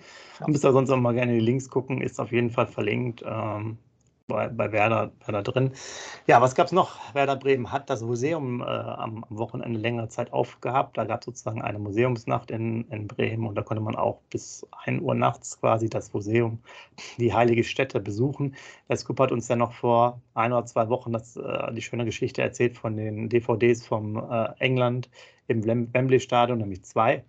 Ja. 0.41 0.49
Müsst 0.49 0.65
ihr 0.65 0.73
sonst 0.73 0.91
auch 0.91 0.97
mal 0.97 1.15
gerne 1.15 1.33
die 1.33 1.41
Links 1.41 1.69
gucken, 1.69 2.01
ist 2.01 2.19
auf 2.19 2.33
jeden 2.33 2.51
Fall 2.51 2.67
verlinkt. 2.67 3.23
Ähm, 3.25 3.79
bei, 4.31 4.49
bei 4.49 4.73
Werder, 4.73 5.13
Werder 5.27 5.43
drin. 5.43 5.73
Ja, 6.27 6.41
was 6.41 6.55
gab 6.55 6.67
es 6.67 6.73
noch? 6.73 6.97
Werder 7.15 7.37
Bremen 7.37 7.71
hat 7.71 7.91
das 7.91 8.03
Museum 8.03 8.63
äh, 8.63 8.65
am, 8.65 9.25
am, 9.29 9.39
Wochenende 9.39 9.79
längere 9.79 10.09
Zeit 10.09 10.33
aufgehabt. 10.33 10.97
Da 10.97 11.05
gab 11.05 11.21
es 11.21 11.27
sozusagen 11.27 11.61
eine 11.61 11.79
Museumsnacht 11.79 12.51
in, 12.51 12.89
in 12.91 13.07
Bremen 13.07 13.47
und 13.47 13.55
da 13.55 13.63
konnte 13.63 13.83
man 13.83 13.97
auch 13.97 14.21
bis 14.31 14.67
1 14.85 15.03
Uhr 15.03 15.15
nachts 15.15 15.61
quasi 15.61 15.89
das 15.91 16.13
Museum, 16.13 16.59
die 17.19 17.35
heilige 17.35 17.65
Stätte 17.65 18.01
besuchen. 18.01 18.57
Der 18.89 18.97
Scoop 18.97 19.21
hat 19.21 19.33
uns 19.33 19.49
ja 19.49 19.57
noch 19.57 19.73
vor 19.73 20.21
ein 20.35 20.53
oder 20.53 20.65
zwei 20.67 20.89
Wochen 20.89 21.13
das, 21.13 21.37
äh, 21.37 21.73
die 21.75 21.83
schöne 21.83 22.05
Geschichte 22.05 22.43
erzählt 22.43 22.77
von 22.77 22.97
den 22.97 23.29
DVDs 23.29 23.87
vom 23.87 24.17
äh, 24.17 24.49
England 24.59 25.11
im 25.49 25.65
Wembley-Stadion, 25.67 26.59
nämlich 26.59 26.85
zwei. 26.85 27.25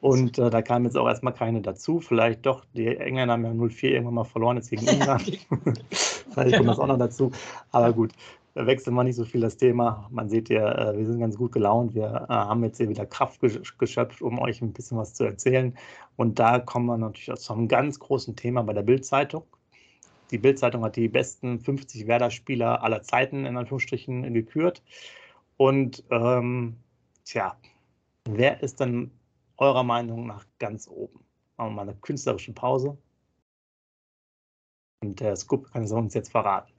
Und 0.00 0.38
äh, 0.38 0.50
da 0.50 0.62
kamen 0.62 0.84
jetzt 0.84 0.96
auch 0.96 1.06
erstmal 1.06 1.34
keine 1.34 1.60
dazu. 1.60 2.00
Vielleicht 2.00 2.46
doch, 2.46 2.64
die 2.74 2.86
Engländer 2.86 3.34
haben 3.34 3.44
ja 3.44 3.50
0-4 3.50 3.84
irgendwann 3.84 4.14
mal 4.14 4.24
verloren, 4.24 4.56
jetzt 4.56 4.70
gegen 4.70 4.86
England. 4.86 5.46
Vielleicht 6.32 6.56
kommt 6.56 6.68
das 6.68 6.78
auch 6.78 6.86
noch 6.86 6.98
dazu. 6.98 7.30
Aber 7.70 7.92
gut, 7.92 8.12
da 8.54 8.66
wechseln 8.66 8.94
wir 8.94 9.04
nicht 9.04 9.16
so 9.16 9.24
viel 9.24 9.40
das 9.40 9.56
Thema. 9.56 10.08
Man 10.10 10.28
sieht 10.28 10.48
ja, 10.48 10.90
äh, 10.90 10.98
wir 10.98 11.06
sind 11.06 11.20
ganz 11.20 11.36
gut 11.36 11.52
gelaunt. 11.52 11.94
Wir 11.94 12.26
äh, 12.28 12.32
haben 12.32 12.64
jetzt 12.64 12.78
hier 12.78 12.88
wieder 12.88 13.06
Kraft 13.06 13.40
geschöpft, 13.78 14.22
um 14.22 14.38
euch 14.38 14.60
ein 14.60 14.72
bisschen 14.72 14.98
was 14.98 15.14
zu 15.14 15.24
erzählen. 15.24 15.76
Und 16.16 16.38
da 16.38 16.58
kommen 16.58 16.86
wir 16.86 16.98
natürlich 16.98 17.38
zu 17.40 17.52
einem 17.52 17.68
ganz 17.68 17.98
großen 17.98 18.36
Thema 18.36 18.62
bei 18.62 18.72
der 18.72 18.82
Bild-Zeitung. 18.82 19.44
Die 20.30 20.38
Bild-Zeitung 20.38 20.84
hat 20.84 20.96
die 20.96 21.08
besten 21.08 21.60
50 21.60 22.06
Werder-Spieler 22.06 22.82
aller 22.82 23.02
Zeiten 23.02 23.44
in 23.46 23.56
Anführungsstrichen 23.56 24.32
gekürt. 24.32 24.82
Und 25.56 26.04
ähm, 26.10 26.76
tja, 27.24 27.56
wer 28.24 28.62
ist 28.62 28.80
dann 28.80 29.10
eurer 29.60 29.84
Meinung 29.84 30.26
nach 30.26 30.46
ganz 30.58 30.88
oben? 30.88 31.24
Machen 31.56 31.70
wir 31.70 31.74
mal 31.76 31.82
eine 31.82 31.96
künstlerische 31.96 32.52
Pause. 32.52 32.98
Und 35.02 35.20
der 35.20 35.36
Scoop 35.36 35.70
kann 35.72 35.84
es 35.84 35.92
uns 35.92 36.14
jetzt 36.14 36.30
verraten. 36.30 36.72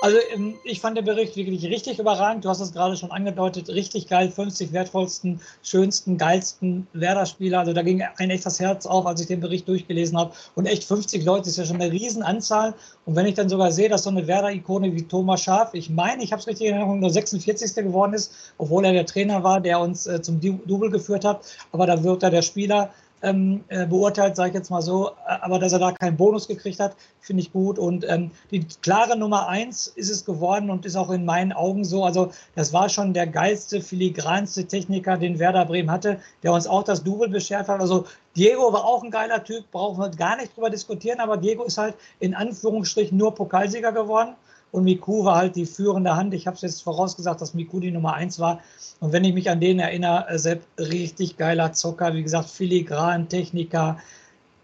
Also 0.00 0.16
ähm, 0.32 0.54
ich 0.62 0.80
fand 0.80 0.96
den 0.96 1.04
Bericht 1.04 1.34
wirklich 1.34 1.64
richtig 1.64 1.98
überragend. 1.98 2.44
Du 2.44 2.48
hast 2.48 2.60
es 2.60 2.72
gerade 2.72 2.96
schon 2.96 3.10
angedeutet, 3.10 3.68
richtig 3.68 4.06
geil, 4.06 4.30
50 4.30 4.72
wertvollsten, 4.72 5.40
schönsten, 5.62 6.16
geilsten 6.16 6.86
Werder-Spieler. 6.92 7.58
Also 7.58 7.72
da 7.72 7.82
ging 7.82 8.02
ein 8.16 8.30
echtes 8.30 8.60
Herz 8.60 8.86
auf, 8.86 9.06
als 9.06 9.20
ich 9.20 9.26
den 9.26 9.40
Bericht 9.40 9.66
durchgelesen 9.66 10.16
habe. 10.16 10.32
Und 10.54 10.66
echt 10.66 10.84
50 10.84 11.24
Leute 11.24 11.48
ist 11.48 11.58
ja 11.58 11.64
schon 11.64 11.80
eine 11.80 11.90
Riesenanzahl. 11.90 12.74
Und 13.06 13.16
wenn 13.16 13.26
ich 13.26 13.34
dann 13.34 13.48
sogar 13.48 13.72
sehe, 13.72 13.88
dass 13.88 14.04
so 14.04 14.10
eine 14.10 14.26
Werder-Ikone 14.26 14.94
wie 14.94 15.02
Thomas 15.02 15.42
Schaaf, 15.42 15.74
ich 15.74 15.90
meine, 15.90 16.22
ich 16.22 16.30
habe 16.30 16.40
es 16.40 16.46
richtig 16.46 16.68
in 16.68 16.74
Erinnerung, 16.74 17.00
nur 17.00 17.10
46. 17.10 17.74
geworden 17.74 18.14
ist, 18.14 18.32
obwohl 18.56 18.84
er 18.84 18.92
der 18.92 19.06
Trainer 19.06 19.42
war, 19.42 19.60
der 19.60 19.80
uns 19.80 20.06
äh, 20.06 20.22
zum 20.22 20.40
Double 20.40 20.90
geführt 20.90 21.24
hat. 21.24 21.44
Aber 21.72 21.86
da 21.86 22.04
wird 22.04 22.22
er 22.22 22.30
der 22.30 22.42
Spieler 22.42 22.90
ähm, 23.22 23.64
äh, 23.68 23.86
beurteilt, 23.86 24.36
sage 24.36 24.50
ich 24.50 24.54
jetzt 24.54 24.70
mal 24.70 24.82
so. 24.82 25.10
Äh, 25.26 25.38
aber 25.40 25.58
dass 25.58 25.72
er 25.72 25.78
da 25.78 25.92
keinen 25.92 26.16
Bonus 26.16 26.48
gekriegt 26.48 26.80
hat, 26.80 26.96
finde 27.20 27.42
ich 27.42 27.52
gut. 27.52 27.78
Und 27.78 28.04
ähm, 28.08 28.30
die 28.50 28.66
klare 28.82 29.16
Nummer 29.16 29.48
eins 29.48 29.86
ist 29.86 30.10
es 30.10 30.24
geworden 30.24 30.70
und 30.70 30.86
ist 30.86 30.96
auch 30.96 31.10
in 31.10 31.24
meinen 31.24 31.52
Augen 31.52 31.84
so. 31.84 32.04
Also 32.04 32.32
das 32.54 32.72
war 32.72 32.88
schon 32.88 33.14
der 33.14 33.26
geilste, 33.26 33.80
filigranste 33.80 34.66
Techniker, 34.66 35.16
den 35.16 35.38
Werder 35.38 35.64
Bremen 35.64 35.90
hatte, 35.90 36.20
der 36.42 36.52
uns 36.52 36.66
auch 36.66 36.84
das 36.84 37.02
Double 37.04 37.28
beschert 37.28 37.68
hat. 37.68 37.80
Also 37.80 38.06
Diego 38.36 38.72
war 38.72 38.84
auch 38.84 39.02
ein 39.02 39.10
geiler 39.10 39.42
Typ, 39.42 39.70
brauchen 39.70 39.98
wir 40.00 40.10
gar 40.10 40.36
nicht 40.36 40.56
drüber 40.56 40.70
diskutieren. 40.70 41.20
Aber 41.20 41.36
Diego 41.36 41.64
ist 41.64 41.78
halt 41.78 41.94
in 42.20 42.34
Anführungsstrichen 42.34 43.16
nur 43.16 43.34
Pokalsieger 43.34 43.92
geworden. 43.92 44.34
Und 44.70 44.84
Miku 44.84 45.24
war 45.24 45.36
halt 45.36 45.56
die 45.56 45.66
führende 45.66 46.14
Hand. 46.14 46.34
Ich 46.34 46.46
habe 46.46 46.56
es 46.56 46.62
jetzt 46.62 46.82
vorausgesagt, 46.82 47.40
dass 47.40 47.54
Miku 47.54 47.80
die 47.80 47.90
Nummer 47.90 48.14
eins 48.14 48.38
war. 48.38 48.60
Und 49.00 49.12
wenn 49.12 49.24
ich 49.24 49.34
mich 49.34 49.48
an 49.48 49.60
den 49.60 49.78
erinnere, 49.78 50.38
Sepp, 50.38 50.62
richtig 50.78 51.36
geiler 51.36 51.72
Zocker, 51.72 52.14
wie 52.14 52.22
gesagt, 52.22 52.50
filigran, 52.50 53.28
Techniker, 53.28 53.98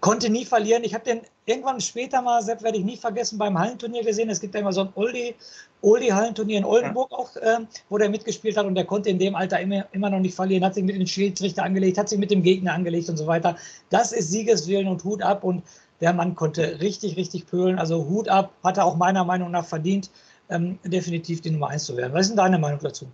konnte 0.01 0.29
nie 0.29 0.45
verlieren. 0.45 0.85
Ich 0.85 0.93
habe 0.93 1.05
den 1.05 1.21
irgendwann 1.47 1.81
später 1.81 2.21
mal, 2.21 2.43
Sepp, 2.43 2.63
werde 2.63 2.77
ich 2.77 2.85
nie 2.85 2.99
vergessen, 2.99 3.39
beim 3.39 3.59
Hallenturnier 3.59 4.05
gesehen. 4.05 4.29
Es 4.29 4.41
gibt 4.41 4.55
ja 4.55 4.61
immer 4.61 4.73
so 4.73 4.83
ein 4.83 4.89
Oldie, 4.95 5.35
Oldie-Hallenturnier 5.81 6.59
in 6.59 6.65
Oldenburg 6.65 7.11
auch, 7.13 7.35
äh, 7.37 7.61
wo 7.89 7.97
der 7.97 8.11
mitgespielt 8.11 8.57
hat 8.57 8.67
und 8.67 8.75
der 8.75 8.85
konnte 8.85 9.09
in 9.09 9.19
dem 9.19 9.35
Alter 9.35 9.61
immer, 9.61 9.87
immer 9.93 10.11
noch 10.11 10.21
nicht 10.21 10.35
verlieren, 10.35 10.65
hat 10.65 10.75
sich 10.75 10.85
mit 10.85 10.97
dem 10.97 11.07
Schiedsrichter 11.07 11.63
angelegt, 11.63 11.97
hat 11.97 12.09
sich 12.09 12.19
mit 12.19 12.31
dem 12.31 12.43
Gegner 12.43 12.75
angelegt 12.75 13.09
und 13.09 13.17
so 13.17 13.27
weiter. 13.27 13.57
Das 13.91 14.13
ist 14.13 14.31
Siegeswillen 14.31 14.89
und 14.89 15.05
Hut 15.05 15.23
ab 15.23 15.43
und 15.45 15.63
der 16.01 16.13
Mann 16.13 16.35
konnte 16.35 16.81
richtig, 16.81 17.17
richtig 17.17 17.47
pölen. 17.47 17.79
Also 17.79 18.07
Hut 18.07 18.29
ab, 18.29 18.53
hat 18.63 18.79
er 18.79 18.85
auch 18.85 18.97
meiner 18.97 19.25
Meinung 19.25 19.51
nach 19.51 19.65
verdient, 19.65 20.11
ähm, 20.49 20.79
definitiv 20.85 21.41
die 21.41 21.51
Nummer 21.51 21.69
1 21.69 21.85
zu 21.85 21.97
werden. 21.97 22.13
Was 22.13 22.23
ist 22.23 22.31
denn 22.31 22.37
deine 22.37 22.59
Meinung 22.59 22.81
dazu? 22.81 23.07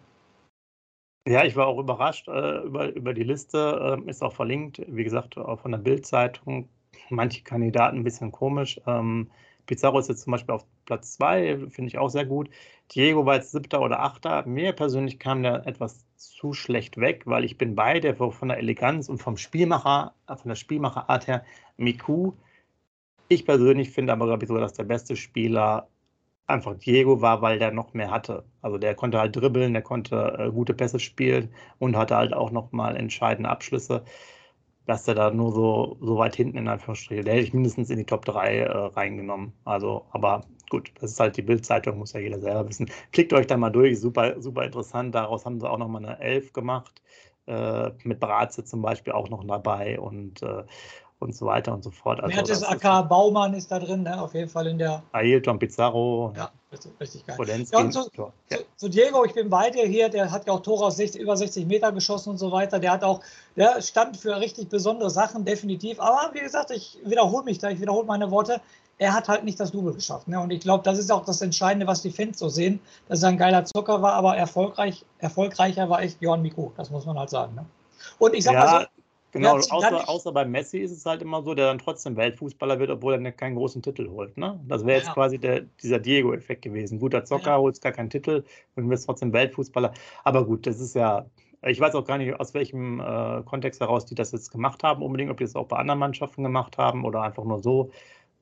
Ja, 1.29 1.45
ich 1.45 1.55
war 1.55 1.67
auch 1.67 1.79
überrascht 1.79 2.29
äh, 2.29 2.59
über, 2.63 2.89
über 2.95 3.15
die 3.15 3.23
Liste. 3.23 3.99
Äh, 4.07 4.11
ist 4.11 4.23
auch 4.23 4.33
verlinkt, 4.33 4.83
wie 4.89 5.05
gesagt, 5.05 5.37
auch 5.37 5.61
von 5.61 5.73
der 5.73 5.79
Bild-Zeitung. 5.79 6.69
Manche 7.11 7.43
Kandidaten 7.43 7.99
ein 7.99 8.05
bisschen 8.05 8.33
komisch. 8.33 8.81
Ähm, 8.87 9.31
Pizarro 9.67 9.99
ist 9.99 10.09
jetzt 10.09 10.23
zum 10.23 10.33
Beispiel 10.33 10.55
auf 10.55 10.67
Platz 10.87 11.13
2, 11.13 11.69
finde 11.69 11.89
ich 11.89 11.99
auch 11.99 12.09
sehr 12.09 12.25
gut. 12.25 12.51
Diego 12.93 13.25
war 13.27 13.37
jetzt 13.37 13.53
siebter 13.53 13.81
oder 13.81 14.01
achter. 14.01 14.45
Mir 14.47 14.73
persönlich 14.73 15.21
kam 15.21 15.43
der 15.45 15.67
etwas 15.67 16.05
zu 16.17 16.53
schlecht 16.55 16.97
weg, 16.99 17.23
weil 17.27 17.45
ich 17.45 17.57
bin 17.57 17.77
beide 17.77 18.17
von 18.17 18.49
der 18.49 18.59
Eleganz 18.59 19.09
und 19.09 19.19
vom 19.19 19.37
Spielmacher, 19.37 20.15
von 20.27 20.49
der 20.49 20.57
Spielmacherart 20.57 21.29
her, 21.29 21.45
Miku 21.77 22.33
ich 23.31 23.47
persönlich 23.47 23.91
finde 23.91 24.13
aber, 24.13 24.27
glaube 24.27 24.45
ich, 24.45 24.49
so, 24.49 24.59
dass 24.59 24.73
der 24.75 24.85
beste 24.85 25.17
Spieler 25.17 25.89
einfach 26.47 26.77
Diego 26.77 27.23
war, 27.23 27.43
weil 27.43 27.59
der 27.59 27.71
noch 27.73 27.95
mehr 27.95 28.11
hatte. 28.11 28.45
Also 28.63 28.79
der 28.79 28.95
konnte 28.95 29.19
halt 29.21 29.37
dribbeln, 29.37 29.73
der 29.73 29.83
konnte 29.83 30.37
äh, 30.39 30.51
gute 30.51 30.75
Pässe 30.75 30.99
spielen 31.01 31.55
und 31.79 31.97
hatte 31.97 32.17
halt 32.17 32.35
auch 32.35 32.51
nochmal 32.51 32.97
entscheidende 32.97 33.49
Abschlüsse. 33.51 34.05
Dass 34.87 35.05
der 35.05 35.15
da 35.15 35.31
nur 35.31 35.53
so, 35.53 35.99
so 36.01 36.19
weit 36.19 36.35
hinten 36.37 36.59
in 36.59 36.69
Anführungsstrichen, 36.69 37.25
der 37.25 37.35
hätte 37.35 37.45
ich 37.45 37.55
mindestens 37.55 37.91
in 37.91 37.99
die 37.99 38.07
Top 38.07 38.25
3 38.25 38.59
äh, 38.59 38.69
reingenommen. 38.69 39.53
Also, 39.65 40.07
aber 40.11 40.43
gut, 40.71 40.93
das 41.01 41.13
ist 41.13 41.21
halt 41.21 41.37
die 41.37 41.43
Bildzeitung, 41.43 41.99
muss 41.99 42.13
ja 42.15 42.21
jeder 42.21 42.41
selber 42.41 42.69
wissen. 42.69 42.91
Klickt 43.13 43.33
euch 43.33 43.47
da 43.47 43.57
mal 43.57 43.71
durch, 43.71 44.01
super, 44.01 44.41
super 44.43 44.65
interessant. 44.65 45.15
Daraus 45.15 45.45
haben 45.47 45.61
sie 45.61 45.71
auch 45.71 45.79
nochmal 45.79 46.05
eine 46.05 46.21
Elf 46.21 46.53
gemacht. 46.53 47.01
Äh, 47.47 47.93
mit 48.05 48.21
Bratze 48.21 48.65
zum 48.65 48.83
Beispiel 48.83 49.13
auch 49.13 49.29
noch 49.31 49.45
dabei 49.45 49.99
und 50.01 50.43
äh, 50.43 50.65
und 51.21 51.35
so 51.35 51.47
weiter 51.47 51.73
und 51.73 51.85
so 51.85 51.91
fort. 51.91 52.21
Also, 52.21 52.35
Mertes 52.35 52.63
AK 52.65 53.09
Baumann 53.09 53.55
ist 53.55 53.71
da 53.71 53.79
drin, 53.79 54.03
ne? 54.03 54.21
auf 54.21 54.35
jeden 54.35 54.49
Fall 54.49 54.67
in 54.67 54.79
der. 54.79 55.03
Ailton 55.13 55.59
Pizarro. 55.59 56.33
Ja, 56.37 56.51
richtig 56.99 57.27
geil. 57.27 57.37
Ja, 57.47 57.79
und 57.79 57.93
zu, 57.93 58.09
ja. 58.17 58.33
zu, 58.49 58.65
zu, 58.77 58.89
Diego, 58.89 59.25
ich 59.25 59.35
bin 59.35 59.51
bei 59.51 59.71
dir 59.71 59.85
hier, 59.87 60.09
der 60.09 60.31
hat 60.31 60.47
ja 60.47 60.55
auch 60.55 60.61
Tore 60.61 60.87
aus 60.87 60.97
60, 60.97 61.21
über 61.21 61.37
60 61.37 61.67
Meter 61.67 61.93
geschossen 61.93 62.31
und 62.31 62.39
so 62.39 62.51
weiter. 62.51 62.79
Der 62.79 62.93
hat 62.93 63.05
auch, 63.05 63.21
der 63.55 63.81
stand 63.83 64.17
für 64.17 64.41
richtig 64.41 64.71
besondere 64.71 65.11
Sachen, 65.11 65.45
definitiv. 65.45 66.01
Aber 66.01 66.31
wie 66.33 66.41
gesagt, 66.41 66.71
ich 66.71 66.99
wiederhole 67.05 67.45
mich 67.45 67.59
da, 67.59 67.69
ich 67.69 67.81
wiederhole 67.81 68.07
meine 68.07 68.31
Worte. 68.31 68.61
Er 68.97 69.15
hat 69.15 69.29
halt 69.29 69.45
nicht 69.45 69.59
das 69.59 69.73
Double 69.73 69.95
geschafft. 69.95 70.29
Ne? 70.29 70.39
Und 70.41 70.51
ich 70.51 70.61
glaube, 70.61 70.85
das 70.85 70.99
ist 70.99 71.11
auch 71.11 71.25
das 71.25 71.41
Entscheidende, 71.41 71.87
was 71.87 72.03
die 72.03 72.11
Fans 72.11 72.39
so 72.39 72.49
sehen, 72.51 72.81
dass 73.09 73.23
er 73.23 73.31
ein 73.31 73.39
geiler 73.39 73.65
Zucker 73.65 74.03
war, 74.03 74.13
aber 74.13 74.37
erfolgreich, 74.37 75.07
erfolgreicher 75.19 75.89
war 75.89 76.03
echt 76.03 76.21
Johann 76.21 76.43
Miku. 76.43 76.71
Das 76.77 76.91
muss 76.91 77.07
man 77.07 77.19
halt 77.19 77.31
sagen. 77.31 77.55
Ne? 77.55 77.65
Und 78.19 78.35
ich 78.35 78.45
sag 78.45 78.55
ja, 78.55 78.65
mal 78.65 78.81
so, 78.83 79.00
Genau, 79.33 79.57
außer, 79.57 80.09
außer 80.09 80.33
bei 80.33 80.45
Messi 80.45 80.79
ist 80.79 80.91
es 80.91 81.07
halt 81.07 81.23
immer 81.23 81.43
so, 81.43 81.55
der 81.55 81.67
dann 81.67 81.79
trotzdem 81.79 82.17
Weltfußballer 82.17 82.79
wird, 82.79 82.91
obwohl 82.91 83.15
er 83.15 83.33
keinen 83.33 83.55
großen 83.55 83.81
Titel 83.83 84.09
holt. 84.09 84.37
Ne? 84.37 84.59
Das 84.67 84.85
wäre 84.85 84.99
jetzt 84.99 85.09
ja. 85.09 85.15
quasi 85.15 85.39
der, 85.39 85.61
dieser 85.83 86.01
Diego-Effekt 86.01 86.63
gewesen. 86.63 86.99
Guter 86.99 87.25
Zocker, 87.25 87.51
ja. 87.51 87.59
holt 87.59 87.81
gar 87.81 87.93
keinen 87.93 88.11
Titel 88.11 88.45
und 88.75 88.91
wird 88.91 89.05
trotzdem 89.05 89.33
Weltfußballer. 89.33 89.93
Aber 90.25 90.45
gut, 90.45 90.67
das 90.67 90.81
ist 90.81 90.95
ja, 90.95 91.27
ich 91.63 91.79
weiß 91.79 91.95
auch 91.95 92.05
gar 92.05 92.19
nicht, 92.19 92.39
aus 92.41 92.55
welchem 92.55 93.01
äh, 93.01 93.43
Kontext 93.45 93.81
heraus 93.81 94.05
die 94.05 94.15
das 94.15 94.33
jetzt 94.33 94.51
gemacht 94.51 94.83
haben, 94.83 95.03
unbedingt, 95.03 95.31
ob 95.31 95.37
die 95.37 95.45
das 95.45 95.55
auch 95.55 95.67
bei 95.67 95.77
anderen 95.77 96.01
Mannschaften 96.01 96.43
gemacht 96.43 96.77
haben 96.77 97.05
oder 97.05 97.23
einfach 97.23 97.45
nur 97.45 97.61
so, 97.61 97.91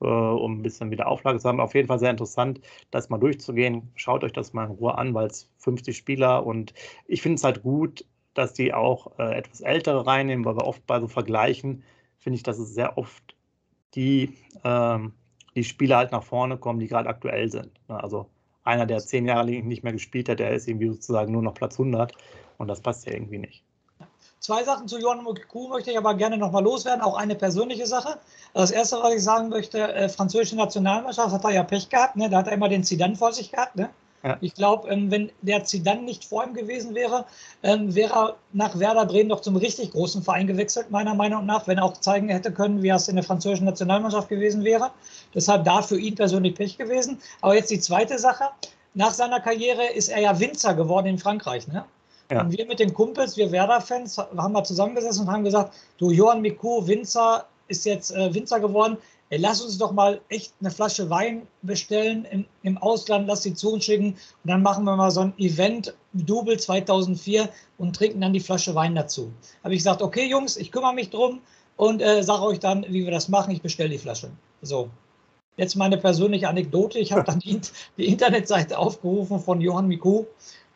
äh, 0.01 0.05
um 0.05 0.59
ein 0.59 0.63
bisschen 0.63 0.89
wieder 0.89 1.07
Auflage 1.07 1.37
zu 1.39 1.47
haben. 1.47 1.59
Auf 1.59 1.75
jeden 1.75 1.87
Fall 1.87 1.99
sehr 1.99 2.11
interessant, 2.11 2.61
das 2.89 3.09
mal 3.09 3.19
durchzugehen. 3.19 3.91
Schaut 3.95 4.23
euch 4.23 4.33
das 4.33 4.53
mal 4.53 4.65
in 4.65 4.71
Ruhe 4.71 4.97
an, 4.97 5.13
weil 5.13 5.27
es 5.27 5.49
50 5.57 5.95
Spieler 5.95 6.45
und 6.45 6.73
ich 7.05 7.21
finde 7.21 7.35
es 7.35 7.43
halt 7.43 7.61
gut, 7.61 8.05
dass 8.33 8.53
die 8.53 8.73
auch 8.73 9.17
äh, 9.19 9.37
etwas 9.37 9.61
ältere 9.61 10.05
reinnehmen, 10.05 10.45
weil 10.45 10.55
wir 10.55 10.65
oft 10.65 10.85
bei 10.85 10.99
so 10.99 11.07
Vergleichen 11.07 11.83
finde 12.19 12.37
ich, 12.37 12.43
dass 12.43 12.59
es 12.59 12.73
sehr 12.73 12.97
oft 12.97 13.23
die, 13.95 14.37
ähm, 14.63 15.13
die 15.55 15.63
Spieler 15.63 15.97
halt 15.97 16.11
nach 16.11 16.23
vorne 16.23 16.57
kommen, 16.57 16.79
die 16.79 16.87
gerade 16.87 17.09
aktuell 17.09 17.49
sind. 17.49 17.71
Ne? 17.87 18.01
Also 18.01 18.29
einer, 18.63 18.85
der 18.85 18.99
zehn 18.99 19.25
Jahre 19.25 19.45
nicht 19.45 19.83
mehr 19.83 19.93
gespielt 19.93 20.29
hat, 20.29 20.39
der 20.39 20.51
ist 20.51 20.67
irgendwie 20.67 20.89
sozusagen 20.89 21.31
nur 21.31 21.41
noch 21.41 21.53
Platz 21.53 21.79
100 21.79 22.13
und 22.57 22.67
das 22.67 22.81
passt 22.81 23.05
ja 23.05 23.13
irgendwie 23.13 23.39
nicht. 23.39 23.63
Zwei 24.39 24.63
Sachen 24.63 24.87
zu 24.87 24.99
Johann 24.99 25.23
Mokiku 25.23 25.67
möchte 25.67 25.91
ich 25.91 25.97
aber 25.97 26.13
gerne 26.13 26.37
nochmal 26.37 26.63
loswerden, 26.63 27.01
auch 27.01 27.17
eine 27.17 27.35
persönliche 27.35 27.85
Sache. 27.85 28.19
Das 28.53 28.71
erste, 28.71 28.97
was 29.01 29.15
ich 29.15 29.23
sagen 29.23 29.49
möchte, 29.49 29.93
äh, 29.93 30.07
französische 30.07 30.55
Nationalmannschaft 30.55 31.33
hat 31.33 31.43
er 31.43 31.51
ja 31.51 31.63
Pech 31.63 31.89
gehabt, 31.89 32.15
ne? 32.15 32.29
da 32.29 32.37
hat 32.37 32.47
er 32.47 32.53
immer 32.53 32.69
den 32.69 32.83
Zidane 32.83 33.15
vor 33.15 33.33
sich 33.33 33.51
gehabt. 33.51 33.75
Ne? 33.75 33.89
Ja. 34.23 34.37
Ich 34.41 34.53
glaube, 34.53 34.89
ähm, 34.89 35.11
wenn 35.11 35.31
der 35.41 35.63
Zidane 35.63 36.01
nicht 36.01 36.25
vor 36.25 36.43
ihm 36.43 36.53
gewesen 36.53 36.93
wäre, 36.93 37.25
ähm, 37.63 37.95
wäre 37.95 38.13
er 38.13 38.35
nach 38.51 38.77
Werder 38.77 39.05
Bremen 39.05 39.29
noch 39.29 39.41
zum 39.41 39.55
richtig 39.55 39.91
großen 39.91 40.23
Verein 40.23 40.47
gewechselt, 40.47 40.91
meiner 40.91 41.15
Meinung 41.15 41.45
nach, 41.45 41.67
wenn 41.67 41.77
er 41.77 41.85
auch 41.85 41.93
zeigen 41.93 42.29
hätte 42.29 42.51
können, 42.51 42.83
wie 42.83 42.89
er 42.89 42.97
es 42.97 43.07
in 43.07 43.15
der 43.15 43.23
französischen 43.23 43.65
Nationalmannschaft 43.65 44.27
gewesen 44.27 44.63
wäre. 44.63 44.91
Deshalb 45.33 45.63
da 45.63 45.81
für 45.81 45.97
ihn 45.97 46.15
persönlich 46.15 46.55
Pech 46.55 46.77
gewesen. 46.77 47.19
Aber 47.41 47.55
jetzt 47.55 47.71
die 47.71 47.79
zweite 47.79 48.19
Sache. 48.19 48.45
Nach 48.93 49.11
seiner 49.11 49.39
Karriere 49.39 49.85
ist 49.93 50.09
er 50.09 50.19
ja 50.19 50.39
Winzer 50.39 50.73
geworden 50.73 51.07
in 51.07 51.17
Frankreich. 51.17 51.67
Ne? 51.67 51.85
Ja. 52.31 52.41
Und 52.41 52.57
wir 52.57 52.65
mit 52.65 52.79
den 52.79 52.93
Kumpels, 52.93 53.37
wir 53.37 53.51
Werder-Fans, 53.51 54.17
haben 54.17 54.53
wir 54.53 54.63
zusammengesessen 54.63 55.27
und 55.27 55.31
haben 55.31 55.43
gesagt, 55.43 55.73
du 55.97 56.11
Johann 56.11 56.41
Miku, 56.41 56.85
Winzer, 56.85 57.45
ist 57.67 57.85
jetzt 57.85 58.11
äh, 58.11 58.33
Winzer 58.33 58.59
geworden 58.59 58.97
lass 59.37 59.61
uns 59.61 59.77
doch 59.77 59.91
mal 59.91 60.21
echt 60.29 60.53
eine 60.59 60.71
Flasche 60.71 61.09
Wein 61.09 61.47
bestellen 61.61 62.25
im, 62.25 62.45
im 62.63 62.77
Ausland, 62.79 63.27
lass 63.27 63.43
sie 63.43 63.53
zu 63.53 63.73
uns 63.73 63.85
schicken 63.85 64.15
und 64.43 64.49
dann 64.49 64.61
machen 64.61 64.83
wir 64.85 64.95
mal 64.95 65.11
so 65.11 65.21
ein 65.21 65.33
Event, 65.37 65.95
Double 66.13 66.57
2004 66.57 67.49
und 67.77 67.95
trinken 67.95 68.21
dann 68.21 68.33
die 68.33 68.39
Flasche 68.39 68.73
Wein 68.73 68.95
dazu. 68.95 69.31
Habe 69.63 69.73
ich 69.75 69.79
gesagt, 69.79 70.01
okay 70.01 70.27
Jungs, 70.27 70.57
ich 70.57 70.71
kümmere 70.71 70.93
mich 70.93 71.11
drum 71.11 71.41
und 71.77 72.01
äh, 72.01 72.23
sage 72.23 72.43
euch 72.43 72.59
dann, 72.59 72.83
wie 72.89 73.05
wir 73.05 73.11
das 73.11 73.29
machen, 73.29 73.51
ich 73.51 73.61
bestelle 73.61 73.89
die 73.89 73.99
Flasche. 73.99 74.31
So, 74.61 74.89
Jetzt 75.59 75.75
meine 75.75 75.97
persönliche 75.97 76.47
Anekdote. 76.47 76.99
Ich 76.99 77.11
habe 77.11 77.25
dann 77.25 77.39
die, 77.39 77.59
die, 77.97 78.07
Internetseite 78.07 78.77
aufgerufen 78.77 79.41
von 79.41 79.59
Johann 79.59 79.89
Miku. 79.89 80.23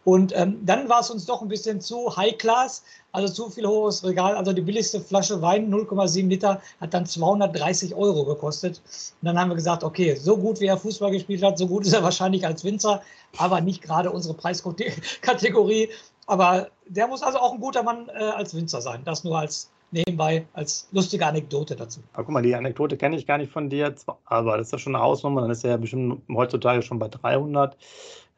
Und 0.05 0.33
ähm, 0.35 0.59
dann 0.65 0.89
war 0.89 0.99
es 0.99 1.09
uns 1.09 1.25
doch 1.25 1.41
ein 1.41 1.47
bisschen 1.47 1.79
zu 1.79 2.15
High 2.15 2.37
Class, 2.37 2.83
also 3.11 3.33
zu 3.33 3.49
viel 3.49 3.65
hohes 3.65 4.03
Regal. 4.03 4.35
Also 4.35 4.51
die 4.51 4.61
billigste 4.61 4.99
Flasche 4.99 5.41
Wein, 5.41 5.73
0,7 5.73 6.27
Liter, 6.27 6.61
hat 6.81 6.93
dann 6.93 7.05
230 7.05 7.95
Euro 7.95 8.25
gekostet. 8.25 8.81
Und 9.21 9.25
dann 9.25 9.39
haben 9.39 9.49
wir 9.49 9.55
gesagt, 9.55 9.83
okay, 9.83 10.15
so 10.15 10.37
gut 10.37 10.59
wie 10.59 10.65
er 10.65 10.77
Fußball 10.77 11.11
gespielt 11.11 11.43
hat, 11.43 11.57
so 11.57 11.67
gut 11.67 11.85
ist 11.85 11.93
er 11.93 12.03
wahrscheinlich 12.03 12.45
als 12.45 12.63
Winzer, 12.63 13.01
aber 13.37 13.61
nicht 13.61 13.81
gerade 13.81 14.11
unsere 14.11 14.33
Preiskategorie. 14.33 15.89
Aber 16.25 16.67
der 16.87 17.07
muss 17.07 17.23
also 17.23 17.39
auch 17.39 17.53
ein 17.53 17.59
guter 17.59 17.83
Mann 17.83 18.09
äh, 18.09 18.23
als 18.23 18.53
Winzer 18.53 18.81
sein. 18.81 19.01
Das 19.05 19.23
nur 19.23 19.37
als 19.37 19.69
nebenbei 19.93 20.45
als 20.53 20.87
lustige 20.91 21.25
Anekdote 21.25 21.75
dazu. 21.75 22.01
Aber 22.13 22.23
guck 22.23 22.33
mal, 22.33 22.41
die 22.41 22.55
Anekdote 22.55 22.97
kenne 22.97 23.15
ich 23.15 23.27
gar 23.27 23.37
nicht 23.37 23.51
von 23.51 23.69
dir, 23.69 23.93
aber 24.25 24.57
das 24.57 24.67
ist 24.67 24.71
ja 24.71 24.79
schon 24.79 24.95
eine 24.95 25.03
Hausnummer, 25.03 25.41
dann 25.41 25.51
ist 25.51 25.63
er 25.63 25.71
ja 25.71 25.77
bestimmt 25.77 26.23
heutzutage 26.29 26.81
schon 26.81 26.99
bei 26.99 27.07
300. 27.07 27.77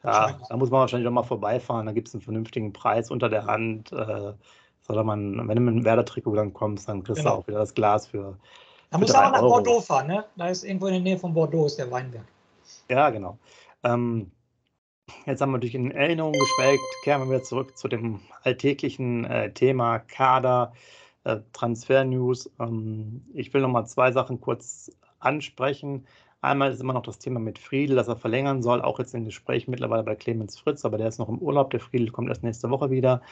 Ja, 0.04 0.38
da 0.48 0.56
muss 0.56 0.70
man 0.70 0.80
wahrscheinlich 0.80 1.08
auch 1.08 1.12
mal 1.12 1.22
vorbeifahren, 1.22 1.86
da 1.86 1.92
gibt 1.92 2.08
es 2.08 2.14
einen 2.14 2.22
vernünftigen 2.22 2.72
Preis 2.72 3.10
unter 3.10 3.28
der 3.28 3.46
Hand. 3.46 3.92
Äh, 3.92 4.34
soll 4.82 5.04
man, 5.04 5.48
wenn 5.48 5.56
du 5.56 5.60
mit 5.60 5.74
einem 5.74 5.84
Werder-Trikot 5.84 6.36
dann 6.36 6.52
kommst, 6.52 6.88
dann 6.88 7.02
kriegst 7.02 7.22
genau. 7.22 7.36
du 7.36 7.40
auch 7.40 7.46
wieder 7.48 7.58
das 7.58 7.74
Glas 7.74 8.06
für. 8.06 8.38
Da 8.90 8.98
muss 8.98 9.12
man 9.12 9.32
nach 9.32 9.42
Euro. 9.42 9.54
Bordeaux 9.54 9.80
fahren, 9.80 10.06
ne? 10.06 10.24
Da 10.36 10.48
ist 10.48 10.62
irgendwo 10.62 10.86
in 10.86 10.92
der 10.92 11.02
Nähe 11.02 11.18
von 11.18 11.34
Bordeaux 11.34 11.66
ist 11.66 11.76
der 11.76 11.90
Weinberg. 11.90 12.24
Ja, 12.88 13.10
genau. 13.10 13.36
Ähm, 13.82 14.30
Jetzt 15.24 15.40
haben 15.40 15.50
wir 15.50 15.58
natürlich 15.58 15.74
in 15.74 15.92
Erinnerung 15.92 16.32
geschwelgt, 16.32 16.82
kehren 17.04 17.22
wir 17.22 17.36
wieder 17.36 17.44
zurück 17.44 17.76
zu 17.78 17.86
dem 17.88 18.20
alltäglichen 18.42 19.24
äh, 19.24 19.52
Thema 19.52 20.00
Kader. 20.00 20.72
Äh, 21.24 21.38
Transfer-News. 21.52 22.50
Ähm, 22.58 23.24
ich 23.32 23.52
will 23.54 23.60
noch 23.60 23.68
mal 23.68 23.86
zwei 23.86 24.12
Sachen 24.12 24.40
kurz 24.40 24.90
ansprechen. 25.18 26.06
Einmal 26.40 26.72
ist 26.72 26.80
immer 26.80 26.92
noch 26.92 27.02
das 27.02 27.18
Thema 27.18 27.40
mit 27.40 27.58
Friedel, 27.58 27.96
dass 27.96 28.08
er 28.08 28.16
verlängern 28.16 28.62
soll, 28.62 28.82
auch 28.82 28.98
jetzt 28.98 29.14
im 29.14 29.24
Gespräch 29.24 29.68
mittlerweile 29.68 30.02
bei 30.02 30.14
Clemens 30.14 30.58
Fritz, 30.58 30.84
aber 30.84 30.98
der 30.98 31.08
ist 31.08 31.18
noch 31.18 31.28
im 31.28 31.38
Urlaub. 31.38 31.70
Der 31.70 31.80
Friedel 31.80 32.10
kommt 32.10 32.28
erst 32.28 32.42
nächste 32.42 32.70
Woche 32.70 32.90
wieder. 32.90 33.22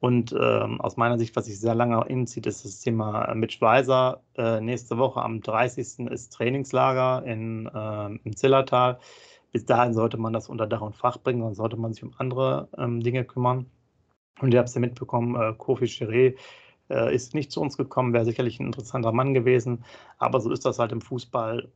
Und 0.00 0.34
ähm, 0.38 0.80
aus 0.80 0.96
meiner 0.96 1.18
Sicht, 1.18 1.36
was 1.36 1.46
sich 1.46 1.58
sehr 1.58 1.74
lange 1.74 2.04
inzieht, 2.06 2.46
ist 2.46 2.64
das 2.64 2.80
Thema 2.80 3.34
Mitch 3.34 3.60
Weiser. 3.60 4.22
Äh, 4.36 4.60
nächste 4.60 4.98
Woche 4.98 5.22
am 5.22 5.40
30. 5.40 6.06
ist 6.10 6.32
Trainingslager 6.32 7.24
in, 7.24 7.66
äh, 7.66 8.06
im 8.24 8.36
Zillertal. 8.36 8.98
Bis 9.52 9.64
dahin 9.64 9.94
sollte 9.94 10.18
man 10.18 10.32
das 10.32 10.48
unter 10.48 10.66
Dach 10.66 10.82
und 10.82 10.96
Fach 10.96 11.18
bringen, 11.18 11.40
sonst 11.40 11.56
sollte 11.56 11.76
man 11.78 11.92
sich 11.92 12.02
um 12.02 12.12
andere 12.18 12.68
ähm, 12.76 13.00
Dinge 13.00 13.24
kümmern. 13.24 13.66
Und 14.40 14.52
ihr 14.52 14.58
habt 14.58 14.68
es 14.68 14.74
ja 14.74 14.80
mitbekommen, 14.80 15.34
äh, 15.34 15.54
Kofi 15.56 15.86
Chiré 15.86 16.36
äh, 16.90 17.14
ist 17.14 17.34
nicht 17.34 17.50
zu 17.50 17.60
uns 17.60 17.76
gekommen, 17.78 18.12
wäre 18.12 18.26
sicherlich 18.26 18.60
ein 18.60 18.66
interessanter 18.66 19.12
Mann 19.12 19.32
gewesen. 19.34 19.84
Aber 20.18 20.40
so 20.40 20.50
ist 20.50 20.66
das 20.66 20.78
halt 20.78 20.92
im 20.92 21.00
Fußball. 21.00 21.70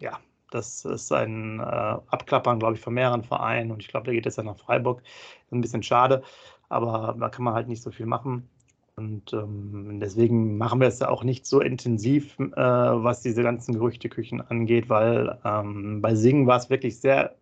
Ja, 0.00 0.18
das 0.50 0.84
ist 0.84 1.12
ein 1.12 1.60
äh, 1.60 1.62
Abklappern, 1.62 2.58
glaube 2.58 2.74
ich, 2.74 2.80
von 2.80 2.94
mehreren 2.94 3.22
Vereinen. 3.24 3.70
Und 3.70 3.82
ich 3.82 3.88
glaube, 3.88 4.04
der 4.04 4.14
geht 4.14 4.26
jetzt 4.26 4.36
ja 4.38 4.42
nach 4.42 4.58
Freiburg. 4.58 5.02
Ist 5.46 5.52
ein 5.52 5.60
bisschen 5.60 5.82
schade, 5.82 6.22
aber 6.68 7.16
da 7.18 7.28
kann 7.28 7.44
man 7.44 7.54
halt 7.54 7.68
nicht 7.68 7.82
so 7.82 7.90
viel 7.90 8.06
machen. 8.06 8.48
Und 8.96 9.32
ähm, 9.32 9.98
deswegen 10.00 10.58
machen 10.58 10.80
wir 10.80 10.88
es 10.88 10.98
ja 10.98 11.08
auch 11.08 11.24
nicht 11.24 11.46
so 11.46 11.60
intensiv, 11.60 12.38
äh, 12.38 12.50
was 12.56 13.22
diese 13.22 13.42
ganzen 13.42 13.74
Gerüchteküchen 13.74 14.40
angeht, 14.42 14.88
weil 14.90 15.38
ähm, 15.44 16.02
bei 16.02 16.14
Singen 16.14 16.46
war 16.46 16.58
es 16.58 16.68
wirklich 16.68 17.00
sehr, 17.00 17.34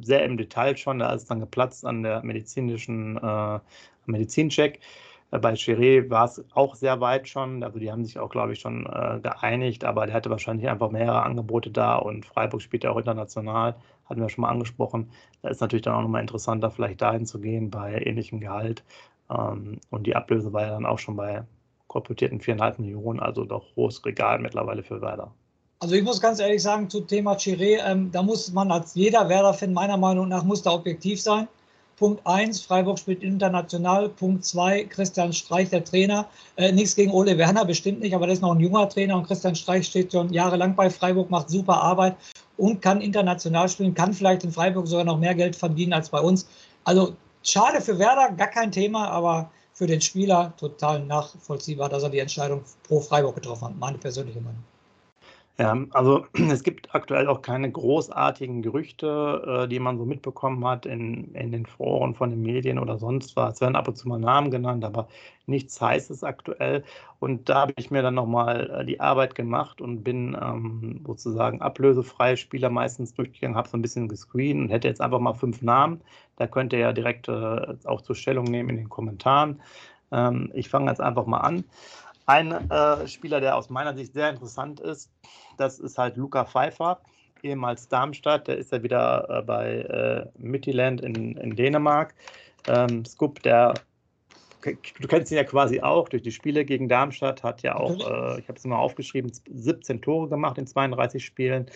sehr 0.00 0.24
im 0.24 0.36
Detail 0.36 0.76
schon. 0.76 0.98
Da 0.98 1.12
ist 1.12 1.30
dann 1.30 1.38
geplatzt 1.40 1.86
an 1.86 2.02
der 2.02 2.22
medizinischen 2.24 3.16
äh, 3.18 3.60
Medizincheck. 4.06 4.80
Äh, 5.32 5.38
bei 5.38 5.54
Chiré 5.54 6.08
war 6.08 6.26
es 6.26 6.44
auch 6.54 6.76
sehr 6.76 7.00
weit 7.00 7.28
schon. 7.28 7.64
Also 7.64 7.80
die 7.80 7.90
haben 7.90 8.04
sich 8.04 8.18
auch, 8.18 8.30
glaube 8.30 8.52
ich, 8.52 8.60
schon 8.60 8.86
äh, 8.86 9.18
geeinigt, 9.20 9.84
aber 9.84 10.06
der 10.06 10.14
hatte 10.14 10.30
wahrscheinlich 10.30 10.68
einfach 10.68 10.90
mehrere 10.90 11.22
Angebote 11.24 11.70
da 11.70 11.96
und 11.96 12.24
Freiburg 12.24 12.62
spielt 12.62 12.84
ja 12.84 12.90
auch 12.90 12.98
international, 12.98 13.74
hatten 14.08 14.20
wir 14.20 14.28
schon 14.28 14.42
mal 14.42 14.50
angesprochen. 14.50 15.10
Da 15.42 15.48
ist 15.48 15.60
natürlich 15.60 15.82
dann 15.82 15.94
auch 15.94 16.02
nochmal 16.02 16.20
interessanter, 16.20 16.70
vielleicht 16.70 17.00
dahin 17.02 17.26
zu 17.26 17.40
gehen 17.40 17.70
bei 17.70 18.00
ähnlichem 18.04 18.38
Gehalt. 18.38 18.84
Ähm, 19.30 19.80
und 19.90 20.06
die 20.06 20.14
Ablöse 20.14 20.52
war 20.52 20.62
ja 20.62 20.70
dann 20.70 20.86
auch 20.86 20.98
schon 20.98 21.16
bei 21.16 21.42
kolportierten 21.88 22.40
viereinhalb 22.40 22.78
Millionen, 22.78 23.20
also 23.20 23.44
doch 23.44 23.76
hohes 23.76 24.04
Regal 24.04 24.38
mittlerweile 24.38 24.82
für 24.82 25.00
Werder. 25.02 25.32
Also 25.80 25.96
ich 25.96 26.04
muss 26.04 26.20
ganz 26.20 26.38
ehrlich 26.38 26.62
sagen, 26.62 26.88
zu 26.88 27.00
Thema 27.00 27.32
Chiré, 27.32 27.80
ähm, 27.84 28.10
da 28.12 28.22
muss 28.22 28.52
man 28.52 28.70
als 28.70 28.94
jeder 28.94 29.28
Werder-Fan 29.28 29.72
meiner 29.72 29.96
Meinung 29.96 30.28
nach 30.28 30.44
muss 30.44 30.62
da 30.62 30.70
objektiv 30.70 31.20
sein. 31.20 31.48
Punkt 32.02 32.26
1, 32.26 32.62
Freiburg 32.62 32.98
spielt 32.98 33.22
international. 33.22 34.08
Punkt 34.08 34.44
2, 34.44 34.86
Christian 34.86 35.32
Streich, 35.32 35.70
der 35.70 35.84
Trainer. 35.84 36.28
Äh, 36.56 36.72
nichts 36.72 36.96
gegen 36.96 37.12
Ole 37.12 37.38
Werner, 37.38 37.64
bestimmt 37.64 38.00
nicht, 38.00 38.12
aber 38.12 38.26
der 38.26 38.34
ist 38.34 38.42
noch 38.42 38.56
ein 38.56 38.58
junger 38.58 38.88
Trainer 38.88 39.16
und 39.16 39.28
Christian 39.28 39.54
Streich 39.54 39.86
steht 39.86 40.10
schon 40.10 40.32
jahrelang 40.32 40.74
bei 40.74 40.90
Freiburg, 40.90 41.30
macht 41.30 41.48
super 41.48 41.80
Arbeit 41.80 42.16
und 42.56 42.82
kann 42.82 43.00
international 43.00 43.68
spielen, 43.68 43.94
kann 43.94 44.12
vielleicht 44.12 44.42
in 44.42 44.50
Freiburg 44.50 44.88
sogar 44.88 45.04
noch 45.04 45.20
mehr 45.20 45.36
Geld 45.36 45.54
verdienen 45.54 45.92
als 45.92 46.10
bei 46.10 46.18
uns. 46.18 46.48
Also 46.82 47.14
schade 47.44 47.80
für 47.80 47.96
Werder, 48.00 48.34
gar 48.34 48.48
kein 48.48 48.72
Thema, 48.72 49.06
aber 49.06 49.52
für 49.72 49.86
den 49.86 50.00
Spieler 50.00 50.54
total 50.56 51.04
nachvollziehbar, 51.06 51.88
dass 51.88 52.02
er 52.02 52.10
die 52.10 52.18
Entscheidung 52.18 52.62
pro 52.82 52.98
Freiburg 52.98 53.36
getroffen 53.36 53.66
hat. 53.66 53.78
Meine 53.78 53.98
persönliche 53.98 54.40
Meinung. 54.40 54.64
Ja, 55.58 55.76
also 55.90 56.26
es 56.50 56.62
gibt 56.62 56.94
aktuell 56.94 57.28
auch 57.28 57.42
keine 57.42 57.70
großartigen 57.70 58.62
Gerüchte, 58.62 59.64
äh, 59.64 59.68
die 59.68 59.78
man 59.80 59.98
so 59.98 60.06
mitbekommen 60.06 60.64
hat 60.66 60.86
in, 60.86 61.34
in 61.34 61.52
den 61.52 61.66
Foren 61.66 62.14
von 62.14 62.30
den 62.30 62.42
Medien 62.42 62.78
oder 62.78 62.98
sonst 62.98 63.36
was. 63.36 63.54
Es 63.56 63.60
werden 63.60 63.76
ab 63.76 63.86
und 63.86 63.96
zu 63.96 64.08
mal 64.08 64.18
Namen 64.18 64.50
genannt, 64.50 64.82
aber 64.84 65.08
nichts 65.46 65.78
Heißes 65.80 66.24
aktuell. 66.24 66.84
Und 67.20 67.48
da 67.50 67.62
habe 67.62 67.74
ich 67.76 67.90
mir 67.90 68.02
dann 68.02 68.14
nochmal 68.14 68.70
äh, 68.70 68.84
die 68.86 69.00
Arbeit 69.00 69.34
gemacht 69.34 69.80
und 69.82 70.02
bin 70.02 70.36
ähm, 70.40 71.02
sozusagen 71.06 71.60
ablösefreie 71.60 72.36
Spieler 72.38 72.70
meistens 72.70 73.12
durchgegangen, 73.14 73.56
habe 73.56 73.68
so 73.68 73.76
ein 73.76 73.82
bisschen 73.82 74.08
gescreent 74.08 74.58
und 74.60 74.68
hätte 74.70 74.88
jetzt 74.88 75.02
einfach 75.02 75.20
mal 75.20 75.34
fünf 75.34 75.60
Namen. 75.60 76.00
Da 76.36 76.46
könnt 76.46 76.72
ihr 76.72 76.78
ja 76.78 76.92
direkt 76.94 77.28
äh, 77.28 77.32
auch 77.84 78.00
zur 78.00 78.16
Stellung 78.16 78.44
nehmen 78.46 78.70
in 78.70 78.76
den 78.76 78.88
Kommentaren. 78.88 79.60
Ähm, 80.12 80.50
ich 80.54 80.68
fange 80.68 80.90
jetzt 80.90 81.00
einfach 81.00 81.26
mal 81.26 81.38
an. 81.40 81.64
Ein 82.32 82.70
äh, 82.70 83.06
Spieler, 83.08 83.42
der 83.42 83.54
aus 83.58 83.68
meiner 83.68 83.94
Sicht 83.94 84.14
sehr 84.14 84.30
interessant 84.30 84.80
ist, 84.80 85.10
das 85.58 85.78
ist 85.78 85.98
halt 85.98 86.16
Luca 86.16 86.46
Pfeiffer, 86.46 87.02
ehemals 87.42 87.88
Darmstadt. 87.88 88.48
Der 88.48 88.56
ist 88.56 88.72
ja 88.72 88.82
wieder 88.82 89.28
äh, 89.28 89.42
bei 89.42 89.80
äh, 89.80 90.26
Midtjylland 90.38 91.02
in, 91.02 91.36
in 91.36 91.54
Dänemark. 91.54 92.14
Ähm, 92.68 93.04
Scoop, 93.04 93.42
der 93.42 93.74
du 94.62 95.08
kennst 95.08 95.30
ihn 95.30 95.36
ja 95.36 95.44
quasi 95.44 95.82
auch 95.82 96.08
durch 96.08 96.22
die 96.22 96.32
Spiele 96.32 96.64
gegen 96.64 96.88
Darmstadt, 96.88 97.42
hat 97.42 97.60
ja 97.60 97.76
auch, 97.76 97.98
äh, 97.98 98.40
ich 98.40 98.48
habe 98.48 98.56
es 98.56 98.64
mal 98.64 98.78
aufgeschrieben, 98.78 99.30
17 99.50 100.00
Tore 100.00 100.30
gemacht 100.30 100.56
in 100.56 100.66
32 100.66 101.22
Spielen, 101.22 101.66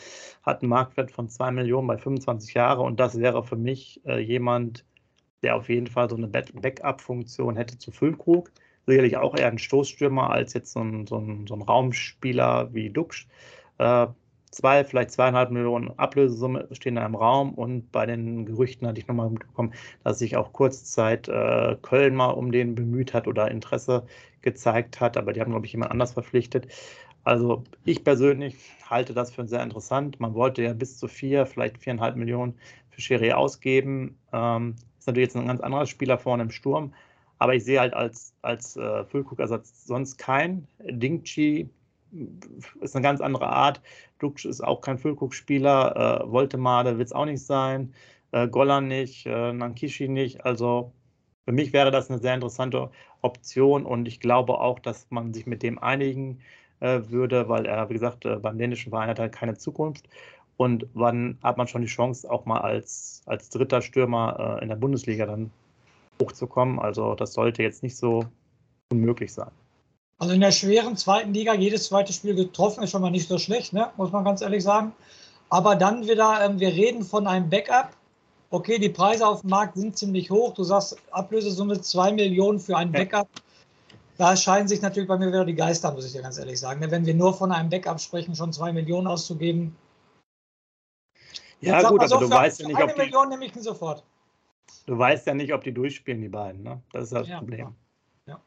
hat 0.42 0.62
einen 0.62 0.70
Marktwert 0.70 1.10
von 1.10 1.28
2 1.28 1.50
Millionen 1.50 1.86
bei 1.86 1.98
25 1.98 2.54
Jahren 2.54 2.86
und 2.86 2.98
das 2.98 3.18
wäre 3.18 3.44
für 3.44 3.56
mich 3.56 4.00
äh, 4.06 4.20
jemand, 4.20 4.86
der 5.42 5.56
auf 5.56 5.68
jeden 5.68 5.88
Fall 5.88 6.08
so 6.08 6.16
eine 6.16 6.28
Backup-Funktion 6.28 7.56
hätte 7.56 7.76
zu 7.76 7.92
Füllkrug 7.92 8.50
sicherlich 8.86 9.16
auch 9.16 9.36
eher 9.36 9.48
ein 9.48 9.58
Stoßstürmer 9.58 10.30
als 10.30 10.54
jetzt 10.54 10.72
so 10.72 10.80
ein, 10.80 11.06
so 11.06 11.18
ein, 11.18 11.46
so 11.46 11.54
ein 11.54 11.62
Raumspieler 11.62 12.72
wie 12.72 12.90
Duxch. 12.90 13.26
Äh, 13.78 14.06
zwei, 14.50 14.84
vielleicht 14.84 15.10
zweieinhalb 15.10 15.50
Millionen 15.50 15.98
Ablösesumme 15.98 16.68
stehen 16.72 16.94
da 16.94 17.04
im 17.04 17.14
Raum 17.14 17.54
und 17.54 17.92
bei 17.92 18.06
den 18.06 18.46
Gerüchten 18.46 18.86
hatte 18.86 19.00
ich 19.00 19.06
nochmal 19.06 19.30
mitbekommen, 19.30 19.74
dass 20.04 20.18
sich 20.18 20.36
auch 20.36 20.52
kurzzeit 20.52 21.28
äh, 21.28 21.76
Köln 21.82 22.14
mal 22.14 22.30
um 22.30 22.52
den 22.52 22.74
bemüht 22.74 23.12
hat 23.12 23.28
oder 23.28 23.50
Interesse 23.50 24.06
gezeigt 24.42 25.00
hat, 25.00 25.16
aber 25.16 25.32
die 25.32 25.40
haben, 25.40 25.50
glaube 25.50 25.66
ich, 25.66 25.72
jemand 25.72 25.90
anders 25.90 26.12
verpflichtet. 26.12 26.68
Also 27.24 27.64
ich 27.84 28.04
persönlich 28.04 28.56
halte 28.88 29.12
das 29.12 29.34
für 29.34 29.46
sehr 29.48 29.62
interessant. 29.62 30.20
Man 30.20 30.34
wollte 30.34 30.62
ja 30.62 30.72
bis 30.72 30.96
zu 30.96 31.08
vier, 31.08 31.44
vielleicht 31.44 31.78
viereinhalb 31.78 32.14
Millionen 32.14 32.54
für 32.90 33.00
Schiri 33.00 33.32
ausgeben. 33.32 34.16
Ähm, 34.32 34.76
ist 34.96 35.08
natürlich 35.08 35.28
jetzt 35.28 35.36
ein 35.36 35.48
ganz 35.48 35.60
anderer 35.60 35.86
Spieler 35.86 36.18
vorne 36.18 36.44
im 36.44 36.50
Sturm, 36.50 36.94
aber 37.38 37.54
ich 37.54 37.64
sehe 37.64 37.80
halt 37.80 37.94
als, 37.94 38.34
als 38.42 38.76
äh, 38.76 39.04
Füllkrug-Ersatz 39.04 39.86
sonst 39.86 40.18
keinen. 40.18 40.66
Dingchi 40.80 41.68
ist 42.80 42.94
eine 42.94 43.02
ganz 43.02 43.20
andere 43.20 43.48
Art. 43.48 43.80
Dux 44.18 44.44
ist 44.44 44.62
auch 44.62 44.80
kein 44.80 44.98
Füllkrug-Spieler. 44.98 46.22
Äh, 46.24 46.30
Voltemade 46.30 46.98
wird 46.98 47.08
es 47.08 47.12
auch 47.12 47.26
nicht 47.26 47.44
sein. 47.44 47.92
Äh, 48.32 48.48
Golan 48.48 48.88
nicht, 48.88 49.26
äh, 49.26 49.52
Nankishi 49.52 50.08
nicht. 50.08 50.44
Also 50.44 50.92
für 51.44 51.52
mich 51.52 51.72
wäre 51.72 51.90
das 51.90 52.10
eine 52.10 52.18
sehr 52.20 52.34
interessante 52.34 52.90
Option 53.22 53.86
und 53.86 54.08
ich 54.08 54.20
glaube 54.20 54.60
auch, 54.60 54.78
dass 54.78 55.06
man 55.10 55.32
sich 55.32 55.46
mit 55.46 55.62
dem 55.62 55.78
einigen 55.78 56.40
äh, 56.80 57.00
würde, 57.08 57.48
weil 57.48 57.66
er, 57.66 57.88
wie 57.88 57.94
gesagt, 57.94 58.24
äh, 58.24 58.36
beim 58.36 58.58
dänischen 58.58 58.90
Verein 58.90 59.08
hat 59.08 59.18
er 59.18 59.28
keine 59.28 59.56
Zukunft. 59.56 60.08
Und 60.56 60.86
wann 60.94 61.38
hat 61.42 61.58
man 61.58 61.68
schon 61.68 61.82
die 61.82 61.88
Chance, 61.88 62.30
auch 62.30 62.46
mal 62.46 62.60
als, 62.60 63.22
als 63.26 63.50
dritter 63.50 63.82
Stürmer 63.82 64.58
äh, 64.58 64.62
in 64.62 64.68
der 64.70 64.76
Bundesliga 64.76 65.26
dann 65.26 65.50
hochzukommen. 66.20 66.78
Also 66.78 67.14
das 67.14 67.32
sollte 67.32 67.62
jetzt 67.62 67.82
nicht 67.82 67.96
so 67.96 68.24
unmöglich 68.90 69.32
sein. 69.32 69.50
Also 70.18 70.32
in 70.32 70.40
der 70.40 70.52
schweren 70.52 70.96
zweiten 70.96 71.34
Liga 71.34 71.54
jedes 71.54 71.84
zweite 71.84 72.12
Spiel 72.12 72.34
getroffen 72.34 72.82
ist 72.82 72.90
schon 72.90 73.02
mal 73.02 73.10
nicht 73.10 73.28
so 73.28 73.38
schlecht, 73.38 73.72
ne? 73.72 73.90
muss 73.96 74.12
man 74.12 74.24
ganz 74.24 74.40
ehrlich 74.40 74.62
sagen. 74.62 74.92
Aber 75.50 75.76
dann 75.76 76.08
wieder, 76.08 76.40
ähm, 76.42 76.58
wir 76.58 76.68
reden 76.68 77.04
von 77.04 77.26
einem 77.26 77.48
Backup. 77.50 77.90
Okay, 78.50 78.78
die 78.78 78.88
Preise 78.88 79.26
auf 79.26 79.42
dem 79.42 79.50
Markt 79.50 79.76
sind 79.76 79.96
ziemlich 79.96 80.30
hoch. 80.30 80.54
Du 80.54 80.64
sagst 80.64 80.96
Ablösesumme 81.10 81.80
2 81.80 82.12
Millionen 82.12 82.58
für 82.58 82.76
ein 82.76 82.90
Backup. 82.90 83.28
Da 84.18 84.34
scheinen 84.34 84.66
sich 84.66 84.80
natürlich 84.80 85.08
bei 85.08 85.18
mir 85.18 85.28
wieder 85.28 85.44
die 85.44 85.54
Geister, 85.54 85.92
muss 85.92 86.06
ich 86.06 86.12
dir 86.12 86.22
ganz 86.22 86.38
ehrlich 86.38 86.58
sagen. 86.58 86.80
Ne? 86.80 86.90
Wenn 86.90 87.04
wir 87.04 87.14
nur 87.14 87.34
von 87.34 87.52
einem 87.52 87.68
Backup 87.68 88.00
sprechen, 88.00 88.34
schon 88.34 88.52
2 88.52 88.72
Millionen 88.72 89.06
auszugeben. 89.06 89.76
Ja, 91.60 91.82
gut, 91.82 92.00
aber 92.00 92.08
so, 92.08 92.18
du 92.20 92.28
für, 92.28 92.34
weißt 92.34 92.60
ja 92.60 92.68
nicht, 92.68 92.82
ob 92.82 92.94
die, 92.94 93.00
Million 93.00 93.28
nehme 93.28 93.44
ich 93.44 93.54
ihn 93.54 93.62
sofort. 93.62 94.02
Du 94.86 94.98
weißt 94.98 95.26
ja 95.26 95.34
nicht, 95.34 95.52
ob 95.52 95.64
die 95.64 95.72
durchspielen, 95.72 96.20
die 96.20 96.28
beiden. 96.28 96.62
Ne? 96.62 96.80
Das 96.92 97.04
ist 97.04 97.12
das 97.12 97.28
Ja, 97.28 97.38
Problem. 97.38 97.74
ja. 98.26 98.40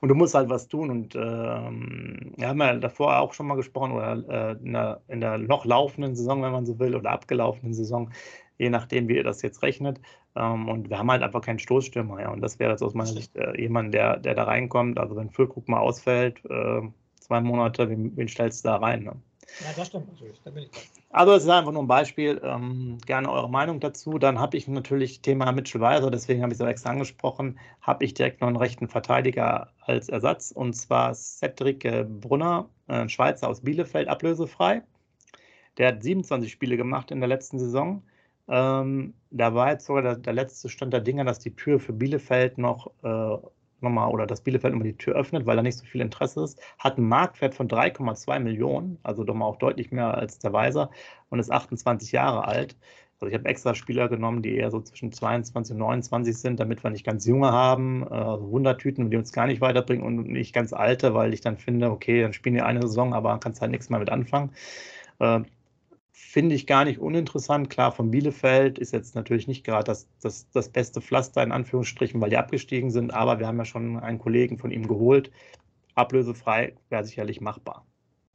Und 0.00 0.08
du 0.08 0.14
musst 0.14 0.34
halt 0.34 0.48
was 0.48 0.68
tun. 0.68 0.90
Und 0.90 1.14
ähm, 1.14 2.32
wir 2.36 2.48
haben 2.48 2.60
ja 2.60 2.74
davor 2.74 3.18
auch 3.18 3.34
schon 3.34 3.46
mal 3.46 3.56
gesprochen, 3.56 3.92
oder 3.92 4.24
äh, 4.28 4.52
in, 4.64 4.72
der, 4.72 5.00
in 5.08 5.20
der 5.20 5.38
noch 5.38 5.64
laufenden 5.64 6.14
Saison, 6.14 6.42
wenn 6.42 6.52
man 6.52 6.66
so 6.66 6.78
will, 6.78 6.94
oder 6.94 7.10
abgelaufenen 7.10 7.74
Saison, 7.74 8.10
je 8.58 8.70
nachdem, 8.70 9.08
wie 9.08 9.16
ihr 9.16 9.24
das 9.24 9.42
jetzt 9.42 9.62
rechnet. 9.62 10.00
Ähm, 10.36 10.68
und 10.68 10.90
wir 10.90 10.98
haben 10.98 11.10
halt 11.10 11.22
einfach 11.22 11.42
keinen 11.42 11.58
Stoßstürmer. 11.58 12.20
Ja. 12.20 12.30
Und 12.30 12.40
das 12.40 12.58
wäre 12.58 12.70
jetzt 12.70 12.82
aus 12.82 12.94
meiner 12.94 13.10
Sicht 13.10 13.36
äh, 13.36 13.60
jemand, 13.60 13.92
der, 13.92 14.16
der 14.18 14.34
da 14.34 14.44
reinkommt. 14.44 14.98
Also 14.98 15.16
wenn 15.16 15.30
Füllkrug 15.30 15.68
mal 15.68 15.80
ausfällt, 15.80 16.42
äh, 16.46 16.80
zwei 17.20 17.40
Monate, 17.40 17.88
wen, 17.88 18.16
wen 18.16 18.28
stellst 18.28 18.64
du 18.64 18.68
da 18.68 18.76
rein? 18.76 19.04
Ne? 19.04 19.16
Ja, 19.60 19.72
das 19.76 19.88
stimmt 19.88 20.08
natürlich. 20.08 20.40
Da 20.42 20.50
bin 20.50 20.64
ich. 20.64 20.70
Also 21.10 21.32
es 21.34 21.44
ist 21.44 21.48
einfach 21.48 21.72
nur 21.72 21.82
ein 21.82 21.88
Beispiel. 21.88 22.40
Ähm, 22.42 22.98
gerne 23.06 23.30
eure 23.30 23.48
Meinung 23.48 23.78
dazu. 23.80 24.18
Dann 24.18 24.38
habe 24.40 24.56
ich 24.56 24.66
natürlich 24.66 25.22
Thema 25.22 25.52
Mitchell 25.52 25.80
Weiser, 25.80 26.10
deswegen 26.10 26.42
habe 26.42 26.52
ich 26.52 26.58
es 26.58 26.64
auch 26.64 26.68
extra 26.68 26.90
angesprochen, 26.90 27.58
habe 27.80 28.04
ich 28.04 28.14
direkt 28.14 28.40
noch 28.40 28.48
einen 28.48 28.56
rechten 28.56 28.88
Verteidiger 28.88 29.72
als 29.80 30.08
Ersatz 30.08 30.50
und 30.50 30.74
zwar 30.74 31.14
Cedric 31.14 31.84
äh, 31.84 32.04
Brunner, 32.04 32.68
äh, 32.88 32.94
ein 32.94 33.08
Schweizer 33.08 33.48
aus 33.48 33.60
Bielefeld, 33.60 34.08
ablösefrei. 34.08 34.82
Der 35.78 35.88
hat 35.88 36.02
27 36.02 36.50
Spiele 36.50 36.76
gemacht 36.76 37.10
in 37.10 37.20
der 37.20 37.28
letzten 37.28 37.58
Saison. 37.58 38.02
Ähm, 38.48 39.14
da 39.30 39.54
war 39.54 39.70
jetzt 39.70 39.86
sogar 39.86 40.02
der, 40.02 40.16
der 40.16 40.32
letzte 40.32 40.68
Stand 40.68 40.92
der 40.92 41.00
Dinge, 41.00 41.24
dass 41.24 41.38
die 41.38 41.54
Tür 41.54 41.80
für 41.80 41.92
Bielefeld 41.92 42.58
noch 42.58 42.90
äh, 43.02 43.36
nochmal 43.84 44.10
oder 44.10 44.26
dass 44.26 44.40
Bielefeld 44.40 44.74
immer 44.74 44.84
die 44.84 44.96
Tür 44.96 45.14
öffnet, 45.14 45.46
weil 45.46 45.56
da 45.56 45.62
nicht 45.62 45.78
so 45.78 45.84
viel 45.84 46.00
Interesse 46.00 46.42
ist, 46.42 46.60
hat 46.78 46.98
einen 46.98 47.08
Marktwert 47.08 47.54
von 47.54 47.68
3,2 47.68 48.40
Millionen, 48.40 48.98
also 49.02 49.24
doch 49.24 49.34
mal 49.34 49.46
auch 49.46 49.58
deutlich 49.58 49.92
mehr 49.92 50.14
als 50.14 50.38
der 50.38 50.52
Weiser 50.52 50.90
und 51.30 51.38
ist 51.38 51.52
28 51.52 52.12
Jahre 52.12 52.46
alt. 52.46 52.76
Also 53.20 53.26
ich 53.30 53.34
habe 53.34 53.48
extra 53.48 53.74
Spieler 53.74 54.08
genommen, 54.08 54.42
die 54.42 54.56
eher 54.56 54.70
so 54.70 54.80
zwischen 54.80 55.12
22 55.12 55.74
und 55.74 55.78
29 55.78 56.36
sind, 56.36 56.60
damit 56.60 56.82
wir 56.82 56.90
nicht 56.90 57.06
ganz 57.06 57.24
junge 57.26 57.52
haben, 57.52 58.02
äh, 58.02 58.14
also 58.14 58.50
Wundertüten, 58.50 59.10
die 59.10 59.16
uns 59.16 59.32
gar 59.32 59.46
nicht 59.46 59.60
weiterbringen 59.60 60.04
und 60.04 60.28
nicht 60.28 60.52
ganz 60.52 60.72
alte, 60.72 61.14
weil 61.14 61.32
ich 61.32 61.40
dann 61.40 61.56
finde, 61.56 61.90
okay, 61.90 62.22
dann 62.22 62.32
spielen 62.32 62.56
die 62.56 62.62
eine 62.62 62.82
Saison, 62.82 63.14
aber 63.14 63.38
kannst 63.38 63.60
halt 63.60 63.70
nichts 63.70 63.88
mehr 63.88 64.00
mit 64.00 64.10
anfangen. 64.10 64.50
Finde 66.16 66.54
ich 66.54 66.68
gar 66.68 66.84
nicht 66.84 67.00
uninteressant. 67.00 67.70
Klar, 67.70 67.90
von 67.90 68.12
Bielefeld 68.12 68.78
ist 68.78 68.92
jetzt 68.92 69.16
natürlich 69.16 69.48
nicht 69.48 69.64
gerade 69.64 69.82
das, 69.82 70.06
das, 70.22 70.48
das 70.52 70.68
beste 70.68 71.00
Pflaster 71.00 71.42
in 71.42 71.50
Anführungsstrichen, 71.50 72.20
weil 72.20 72.30
die 72.30 72.36
abgestiegen 72.36 72.92
sind, 72.92 73.12
aber 73.12 73.40
wir 73.40 73.48
haben 73.48 73.58
ja 73.58 73.64
schon 73.64 73.98
einen 73.98 74.20
Kollegen 74.20 74.56
von 74.56 74.70
ihm 74.70 74.86
geholt. 74.86 75.32
Ablösefrei 75.96 76.76
wäre 76.88 77.04
sicherlich 77.04 77.40
machbar. 77.40 77.84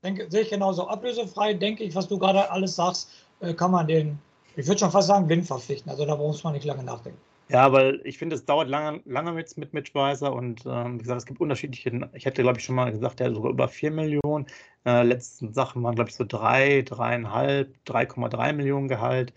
Denke, 0.04 0.30
sehe 0.30 0.42
ich 0.42 0.50
genauso. 0.50 0.90
Ablösefrei, 0.90 1.54
denke 1.54 1.86
ich, 1.86 1.96
was 1.96 2.10
du 2.10 2.20
gerade 2.20 2.52
alles 2.52 2.76
sagst, 2.76 3.12
äh, 3.40 3.54
kann 3.54 3.72
man 3.72 3.88
den, 3.88 4.20
ich 4.58 4.68
würde 4.68 4.80
schon 4.80 4.92
fast 4.92 5.08
sagen, 5.08 5.28
blind 5.28 5.48
verpflichten. 5.48 5.90
Also 5.90 6.06
da 6.06 6.18
muss 6.18 6.44
man 6.44 6.52
nicht 6.52 6.66
lange 6.66 6.84
nachdenken. 6.84 7.22
Ja, 7.50 7.72
weil 7.72 8.00
ich 8.04 8.20
finde, 8.20 8.36
es 8.36 8.46
dauert 8.46 8.70
lange, 8.70 9.02
lange 9.06 9.32
mit, 9.32 9.58
mit 9.58 9.74
Mitch 9.74 9.96
Weiser 9.96 10.34
und 10.34 10.64
ähm, 10.68 11.00
wie 11.00 11.04
gesagt, 11.04 11.22
es 11.22 11.26
gibt 11.26 11.42
unterschiedliche, 11.42 12.08
ich 12.14 12.26
hätte, 12.26 12.44
glaube 12.44 12.60
ich, 12.60 12.64
schon 12.64 12.76
mal 12.76 12.92
gesagt, 12.92 13.20
der 13.20 13.28
hat 13.28 13.36
sogar 13.36 13.52
über 13.52 13.68
4 13.68 13.90
Millionen. 13.90 14.46
Äh, 14.86 15.04
letzten 15.04 15.52
Sachen 15.54 15.82
waren, 15.84 15.96
glaube 15.96 16.12
ich, 16.12 16.16
so 16.16 16.26
3, 16.26 16.82
3,5, 16.82 17.68
3,3 17.86 18.54
Millionen 18.54 18.88
Gehalt. 18.88 19.34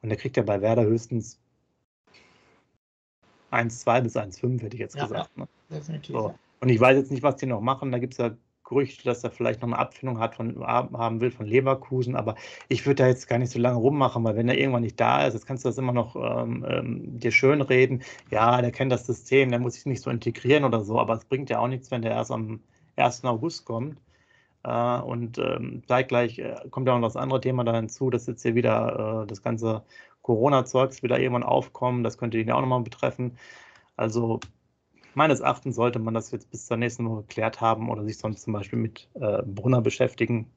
Und 0.00 0.08
der 0.08 0.16
kriegt 0.16 0.38
ja 0.38 0.42
bei 0.42 0.62
Werder 0.62 0.84
höchstens 0.84 1.38
1,2 3.50 4.00
bis 4.02 4.16
1,5, 4.16 4.62
hätte 4.62 4.76
ich 4.76 4.80
jetzt 4.80 4.96
Ja, 4.96 5.02
gesagt. 5.02 5.36
Ne? 5.36 5.46
Definitiv. 5.70 6.16
So. 6.16 6.34
Und 6.60 6.68
ich 6.70 6.80
weiß 6.80 6.96
jetzt 6.96 7.10
nicht, 7.10 7.22
was 7.22 7.36
die 7.36 7.46
noch 7.46 7.60
machen. 7.60 7.92
Da 7.92 7.98
gibt 7.98 8.14
es 8.14 8.18
ja 8.18 8.30
Gerüchte, 8.70 9.04
dass 9.04 9.24
er 9.24 9.30
vielleicht 9.30 9.60
noch 9.60 9.68
eine 9.68 9.78
Abfindung 9.78 10.18
hat 10.20 10.36
von, 10.36 10.64
haben 10.64 11.20
will 11.20 11.30
von 11.30 11.44
Leverkusen. 11.46 12.16
Aber 12.16 12.36
ich 12.68 12.86
würde 12.86 13.02
da 13.02 13.08
jetzt 13.08 13.28
gar 13.28 13.38
nicht 13.38 13.52
so 13.52 13.58
lange 13.58 13.76
rummachen, 13.78 14.24
weil 14.24 14.36
wenn 14.36 14.48
er 14.48 14.56
irgendwann 14.56 14.82
nicht 14.82 14.98
da 14.98 15.26
ist, 15.26 15.34
jetzt 15.34 15.46
kannst 15.46 15.64
du 15.64 15.68
das 15.68 15.78
immer 15.78 15.92
noch 15.92 16.16
ähm, 16.16 16.64
ähm, 16.68 17.18
dir 17.18 17.32
schönreden. 17.32 18.02
Ja, 18.30 18.62
der 18.62 18.70
kennt 18.70 18.92
das 18.92 19.06
System, 19.06 19.50
der 19.50 19.58
muss 19.58 19.74
sich 19.74 19.86
nicht 19.86 20.02
so 20.02 20.10
integrieren 20.10 20.64
oder 20.64 20.82
so. 20.84 20.98
Aber 20.98 21.14
es 21.14 21.24
bringt 21.24 21.50
ja 21.50 21.58
auch 21.58 21.68
nichts, 21.68 21.90
wenn 21.90 22.02
der 22.02 22.12
erst 22.12 22.30
am 22.30 22.60
1. 22.96 23.24
August 23.24 23.64
kommt. 23.66 23.98
Äh, 24.62 25.00
und 25.00 25.38
ähm, 25.38 25.82
zeitgleich 25.86 26.38
äh, 26.38 26.56
kommt 26.70 26.86
ja 26.86 26.98
noch 26.98 27.06
das 27.08 27.16
andere 27.16 27.40
Thema 27.40 27.64
da 27.64 27.74
hinzu, 27.74 28.10
dass 28.10 28.26
jetzt 28.26 28.42
hier 28.42 28.54
wieder 28.54 29.22
äh, 29.24 29.26
das 29.26 29.42
ganze 29.42 29.82
Corona-Zeugs 30.22 31.02
wieder 31.02 31.18
irgendwann 31.18 31.42
aufkommen. 31.42 32.04
Das 32.04 32.18
könnte 32.18 32.38
ihn 32.38 32.48
ja 32.48 32.54
auch 32.54 32.60
nochmal 32.60 32.82
betreffen. 32.82 33.36
Also 33.96 34.40
meines 35.14 35.40
Erachtens 35.40 35.76
sollte 35.76 35.98
man 35.98 36.14
das 36.14 36.30
jetzt 36.30 36.50
bis 36.50 36.66
zur 36.66 36.76
nächsten 36.76 37.08
Woche 37.08 37.22
geklärt 37.22 37.60
haben 37.60 37.90
oder 37.90 38.04
sich 38.04 38.18
sonst 38.18 38.42
zum 38.42 38.52
Beispiel 38.52 38.78
mit 38.78 39.08
äh, 39.14 39.42
Brunner 39.42 39.80
beschäftigen. 39.80 40.50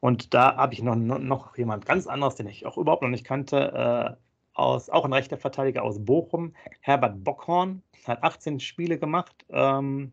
Und 0.00 0.34
da 0.34 0.56
habe 0.56 0.74
ich 0.74 0.82
noch, 0.82 0.96
noch 0.96 1.56
jemand 1.56 1.86
ganz 1.86 2.06
anderes, 2.06 2.34
den 2.36 2.48
ich 2.48 2.66
auch 2.66 2.78
überhaupt 2.78 3.02
noch 3.02 3.08
nicht 3.08 3.24
kannte, 3.24 4.18
äh, 4.18 4.22
aus, 4.54 4.90
auch 4.90 5.04
ein 5.04 5.12
rechter 5.12 5.36
Verteidiger 5.36 5.82
aus 5.82 6.04
Bochum, 6.04 6.54
Herbert 6.80 7.24
Bockhorn, 7.24 7.82
hat 8.06 8.22
18 8.22 8.60
Spiele 8.60 8.98
gemacht, 8.98 9.46
ähm, 9.50 10.12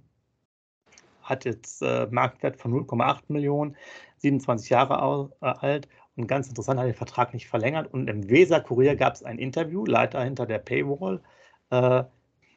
hat 1.23 1.45
jetzt 1.45 1.81
äh, 1.81 2.07
Marktwert 2.09 2.57
von 2.57 2.73
0,8 2.73 3.23
Millionen, 3.27 3.75
27 4.17 4.69
Jahre 4.69 5.01
au, 5.01 5.29
äh, 5.41 5.45
alt 5.45 5.87
und 6.15 6.27
ganz 6.27 6.47
interessant, 6.47 6.79
hat 6.79 6.87
den 6.87 6.93
Vertrag 6.95 7.33
nicht 7.33 7.47
verlängert. 7.47 7.93
Und 7.93 8.09
im 8.09 8.29
Weser-Kurier 8.29 8.95
gab 8.95 9.13
es 9.13 9.23
ein 9.23 9.39
Interview, 9.39 9.85
leider 9.85 10.23
hinter 10.23 10.45
der 10.45 10.59
Paywall, 10.59 11.21
äh, 11.69 12.03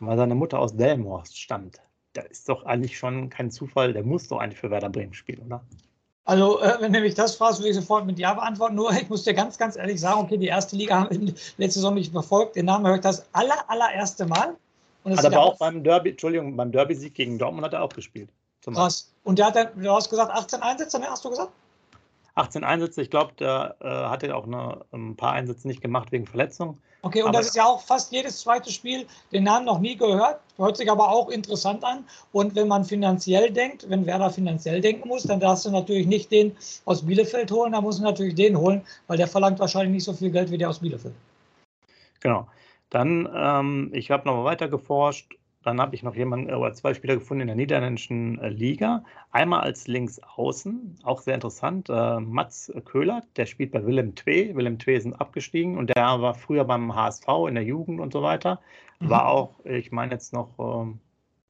weil 0.07 0.17
seine 0.17 0.35
Mutter 0.35 0.59
aus 0.59 0.77
Delmhorst 0.77 1.38
stammt. 1.38 1.81
Da 2.12 2.23
ist 2.23 2.49
doch 2.49 2.65
eigentlich 2.65 2.99
schon 2.99 3.31
kein 3.31 3.51
Zufall, 3.51 3.93
der 3.93 4.05
muss 4.05 4.29
doch 4.29 4.38
eigentlich 4.38 4.59
für 4.59 4.71
Werder 4.71 4.91
Bremen 4.91 5.15
spielen, 5.15 5.47
oder? 5.47 5.62
Also, 6.25 6.61
äh, 6.61 6.77
wenn 6.81 6.93
du 6.93 7.01
mich 7.01 7.15
das 7.15 7.35
fragst, 7.35 7.59
würde 7.59 7.71
ich 7.71 7.75
sofort 7.75 8.07
mit 8.07 8.19
Ja 8.19 8.35
beantworten. 8.35 8.77
Nur, 8.77 8.93
ich 8.93 9.09
muss 9.09 9.25
dir 9.25 9.35
ganz, 9.35 9.59
ganz 9.59 9.77
ehrlich 9.77 10.01
sagen, 10.01 10.21
okay, 10.21 10.37
die 10.37 10.47
erste 10.47 10.77
Liga 10.77 11.01
haben 11.01 11.11
wir 11.11 11.35
letzte 11.57 11.81
Saison 11.81 11.95
nicht 11.95 12.12
verfolgt. 12.12 12.55
Den 12.55 12.67
Namen 12.67 12.87
höre 12.87 12.97
ich 12.97 13.01
das 13.01 13.27
aller, 13.33 13.69
allererste 13.69 14.27
Mal. 14.27 14.57
Und 15.05 15.17
das 15.17 15.25
aber 15.25 15.41
auch 15.41 15.59
beim 15.59 15.83
Derby, 15.83 16.11
Entschuldigung, 16.11 16.57
beim 16.57 16.71
Derby-Sieg 16.71 17.15
gegen 17.15 17.38
Dortmund 17.38 17.65
hat 17.65 17.73
er 17.73 17.83
auch 17.83 17.93
gespielt. 17.93 18.29
Krass. 18.65 19.12
Und 19.25 19.41
der 19.41 19.47
hat 19.47 19.57
dann, 19.57 19.69
du 19.77 19.91
hast 19.91 20.09
gesagt, 20.09 20.31
18 20.31 20.62
Einsätze, 20.62 21.01
ne, 21.01 21.07
hast 21.09 21.25
du 21.25 21.31
gesagt? 21.31 21.51
18 22.37 22.62
Einsätze, 22.62 23.03
ich 23.03 23.11
glaube, 23.11 23.33
der 23.38 23.77
äh, 23.81 23.88
hatte 23.88 24.35
auch 24.37 24.47
eine, 24.47 24.85
ein 24.93 25.17
paar 25.17 25.33
Einsätze 25.33 25.67
nicht 25.67 25.81
gemacht 25.81 26.12
wegen 26.12 26.27
Verletzung. 26.27 26.79
Okay, 27.05 27.23
und 27.23 27.31
Aber- 27.31 27.38
das 27.38 27.49
ist 27.49 27.57
ja 27.57 27.65
auch 27.65 27.83
fast 27.83 28.12
jedes 28.12 28.41
zweite 28.41 28.71
Spiel, 28.71 29.07
den 29.33 29.43
Namen 29.43 29.67
noch 29.67 29.81
nie 29.81 29.97
gehört, 29.97 30.41
hört 30.57 30.77
sich 30.77 30.88
aber 30.88 31.11
auch 31.11 31.31
interessant 31.31 31.83
an. 31.85 32.05
Und 32.31 32.55
wenn 32.55 32.69
man 32.69 32.85
finanziell 32.85 33.51
denkt, 33.51 33.91
wenn 33.91 34.07
Werder 34.07 34.31
finanziell 34.31 34.81
denken 34.81 35.09
muss, 35.09 35.25
dann 35.25 35.41
darfst 35.41 35.65
du 35.65 35.71
natürlich 35.71 36.07
nicht 36.07 36.31
den 36.31 36.57
aus 36.85 37.05
Bielefeld 37.05 37.51
holen, 37.51 37.73
dann 37.73 37.83
musst 37.83 37.99
du 37.99 38.05
natürlich 38.05 38.37
den 38.37 38.57
holen, 38.57 38.83
weil 39.09 39.17
der 39.17 39.27
verlangt 39.27 39.59
wahrscheinlich 39.59 39.93
nicht 39.93 40.05
so 40.05 40.12
viel 40.12 40.31
Geld 40.31 40.53
wie 40.53 40.59
der 40.59 40.71
aus 40.71 40.79
Bielefeld. 40.79 41.15
Genau. 42.21 42.47
Dann, 42.91 43.29
ähm, 43.35 43.91
ich 43.93 44.11
habe 44.11 44.27
noch 44.29 44.37
mal 44.37 44.45
weiter 44.45 44.69
geforscht. 44.69 45.35
Dann 45.62 45.81
habe 45.81 45.94
ich 45.94 46.03
noch 46.03 46.14
jemanden 46.14 46.53
oder 46.53 46.72
zwei 46.72 46.94
Spieler 46.94 47.14
gefunden 47.14 47.42
in 47.42 47.46
der 47.48 47.57
niederländischen 47.57 48.38
äh, 48.40 48.48
Liga. 48.48 49.05
Einmal 49.31 49.61
als 49.61 49.87
Linksaußen, 49.87 50.98
auch 51.03 51.20
sehr 51.20 51.35
interessant, 51.35 51.88
äh, 51.88 52.20
Mats 52.20 52.72
Köhler, 52.85 53.22
der 53.37 53.46
spielt 53.46 53.72
bei 53.72 53.85
Willem 53.85 54.14
II. 54.27 54.55
Willem 54.57 54.79
II 54.85 55.01
sind 55.01 55.14
abgestiegen 55.14 55.79
und 55.79 55.94
der 55.94 56.20
war 56.20 56.35
früher 56.35 56.64
beim 56.64 56.94
HSV 56.94 57.27
in 57.48 57.55
der 57.55 57.64
Jugend 57.64 58.01
und 58.01 58.12
so 58.12 58.22
weiter. 58.22 58.61
Mhm. 59.01 59.11
War 59.11 59.29
auch, 59.29 59.64
ich 59.64 59.92
meine 59.92 60.12
jetzt 60.12 60.33
noch 60.33 60.59
ähm, 60.59 61.01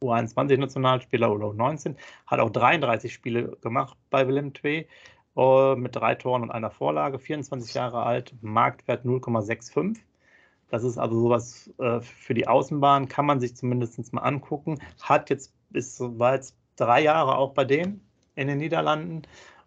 U21-Nationalspieler 0.02 1.32
oder 1.32 1.46
U19, 1.46 1.96
hat 2.26 2.40
auch 2.40 2.50
33 2.50 3.12
Spiele 3.12 3.56
gemacht 3.62 3.96
bei 4.10 4.26
Willem 4.26 4.52
II 4.62 4.86
äh, 5.36 5.76
mit 5.76 5.96
drei 5.96 6.14
Toren 6.14 6.42
und 6.42 6.50
einer 6.50 6.70
Vorlage, 6.70 7.18
24 7.18 7.74
Jahre 7.74 8.02
alt, 8.02 8.34
Marktwert 8.42 9.04
0,65. 9.04 9.98
Das 10.72 10.84
ist 10.84 10.96
also 10.96 11.20
sowas 11.20 11.70
äh, 11.78 12.00
für 12.00 12.32
die 12.32 12.48
Außenbahn, 12.48 13.06
kann 13.06 13.26
man 13.26 13.40
sich 13.40 13.54
zumindest 13.54 14.10
mal 14.14 14.22
angucken. 14.22 14.78
Hat 15.02 15.28
jetzt 15.28 15.52
bis 15.68 16.00
war 16.00 16.32
jetzt 16.34 16.56
drei 16.76 17.02
Jahre 17.02 17.36
auch 17.36 17.52
bei 17.52 17.66
denen 17.66 18.00
in 18.36 18.48
den 18.48 18.56
Niederlanden 18.56 19.20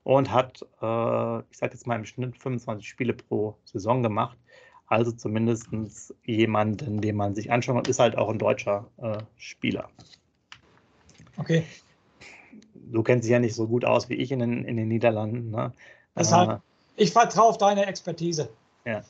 und 0.03 0.31
hat, 0.31 0.63
äh, 0.81 1.39
ich 1.51 1.57
sage 1.57 1.73
jetzt 1.73 1.85
mal 1.85 1.95
im 1.95 2.05
Schnitt 2.05 2.35
25 2.37 2.89
Spiele 2.89 3.13
pro 3.13 3.55
Saison 3.65 4.01
gemacht. 4.01 4.35
Also 4.87 5.11
zumindest 5.11 5.67
jemanden, 6.25 7.01
den 7.01 7.15
man 7.15 7.35
sich 7.35 7.51
anschauen 7.51 7.75
kann, 7.75 7.85
ist 7.85 7.99
halt 7.99 8.17
auch 8.17 8.29
ein 8.29 8.39
deutscher 8.39 8.89
äh, 8.97 9.19
Spieler. 9.37 9.89
Okay, 11.37 11.63
Du 12.73 13.03
kennst 13.03 13.25
dich 13.25 13.31
ja 13.31 13.39
nicht 13.39 13.55
so 13.55 13.67
gut 13.67 13.85
aus 13.85 14.09
wie 14.09 14.15
ich 14.15 14.31
in 14.31 14.39
den, 14.39 14.63
in 14.65 14.77
den 14.77 14.87
Niederlanden. 14.87 15.51
Ne? 15.51 15.71
Deshalb- 16.17 16.49
Äh, 16.49 17.03
ich 17.03 17.11
vertraue 17.11 17.49
auf 17.49 17.57
deine 17.59 17.85
Expertise. 17.85 18.49
Ja. 18.85 19.03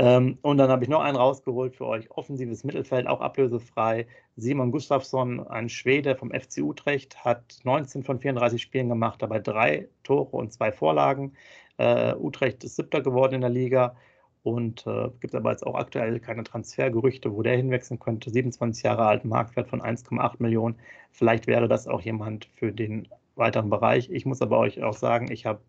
Ähm, 0.00 0.38
und 0.40 0.56
dann 0.56 0.70
habe 0.70 0.82
ich 0.82 0.88
noch 0.88 1.02
einen 1.02 1.16
rausgeholt 1.18 1.76
für 1.76 1.86
euch. 1.86 2.10
Offensives 2.10 2.64
Mittelfeld, 2.64 3.06
auch 3.06 3.20
ablösefrei. 3.20 4.06
Simon 4.34 4.72
Gustafsson, 4.72 5.46
ein 5.46 5.68
Schwede 5.68 6.16
vom 6.16 6.30
FC 6.30 6.62
Utrecht, 6.62 7.22
hat 7.22 7.58
19 7.64 8.02
von 8.02 8.18
34 8.18 8.62
Spielen 8.62 8.88
gemacht, 8.88 9.20
dabei 9.20 9.40
drei 9.40 9.88
Tore 10.02 10.34
und 10.34 10.54
zwei 10.54 10.72
Vorlagen. 10.72 11.34
Äh, 11.76 12.14
Utrecht 12.14 12.64
ist 12.64 12.76
siebter 12.76 13.02
geworden 13.02 13.34
in 13.34 13.40
der 13.42 13.50
Liga 13.50 13.94
und 14.42 14.86
äh, 14.86 15.10
gibt 15.20 15.34
aber 15.34 15.50
jetzt 15.50 15.66
auch 15.66 15.74
aktuell 15.74 16.18
keine 16.18 16.44
Transfergerüchte, 16.44 17.34
wo 17.36 17.42
der 17.42 17.58
hinwechseln 17.58 18.00
könnte. 18.00 18.30
27 18.30 18.82
Jahre 18.82 19.04
alt, 19.04 19.26
Marktwert 19.26 19.68
von 19.68 19.82
1,8 19.82 20.36
Millionen. 20.38 20.78
Vielleicht 21.10 21.46
wäre 21.46 21.68
das 21.68 21.86
auch 21.86 22.00
jemand 22.00 22.46
für 22.54 22.72
den 22.72 23.06
weiteren 23.34 23.68
Bereich. 23.68 24.08
Ich 24.10 24.24
muss 24.24 24.40
aber 24.40 24.60
euch 24.60 24.82
auch 24.82 24.96
sagen, 24.96 25.30
ich 25.30 25.44
habe 25.44 25.60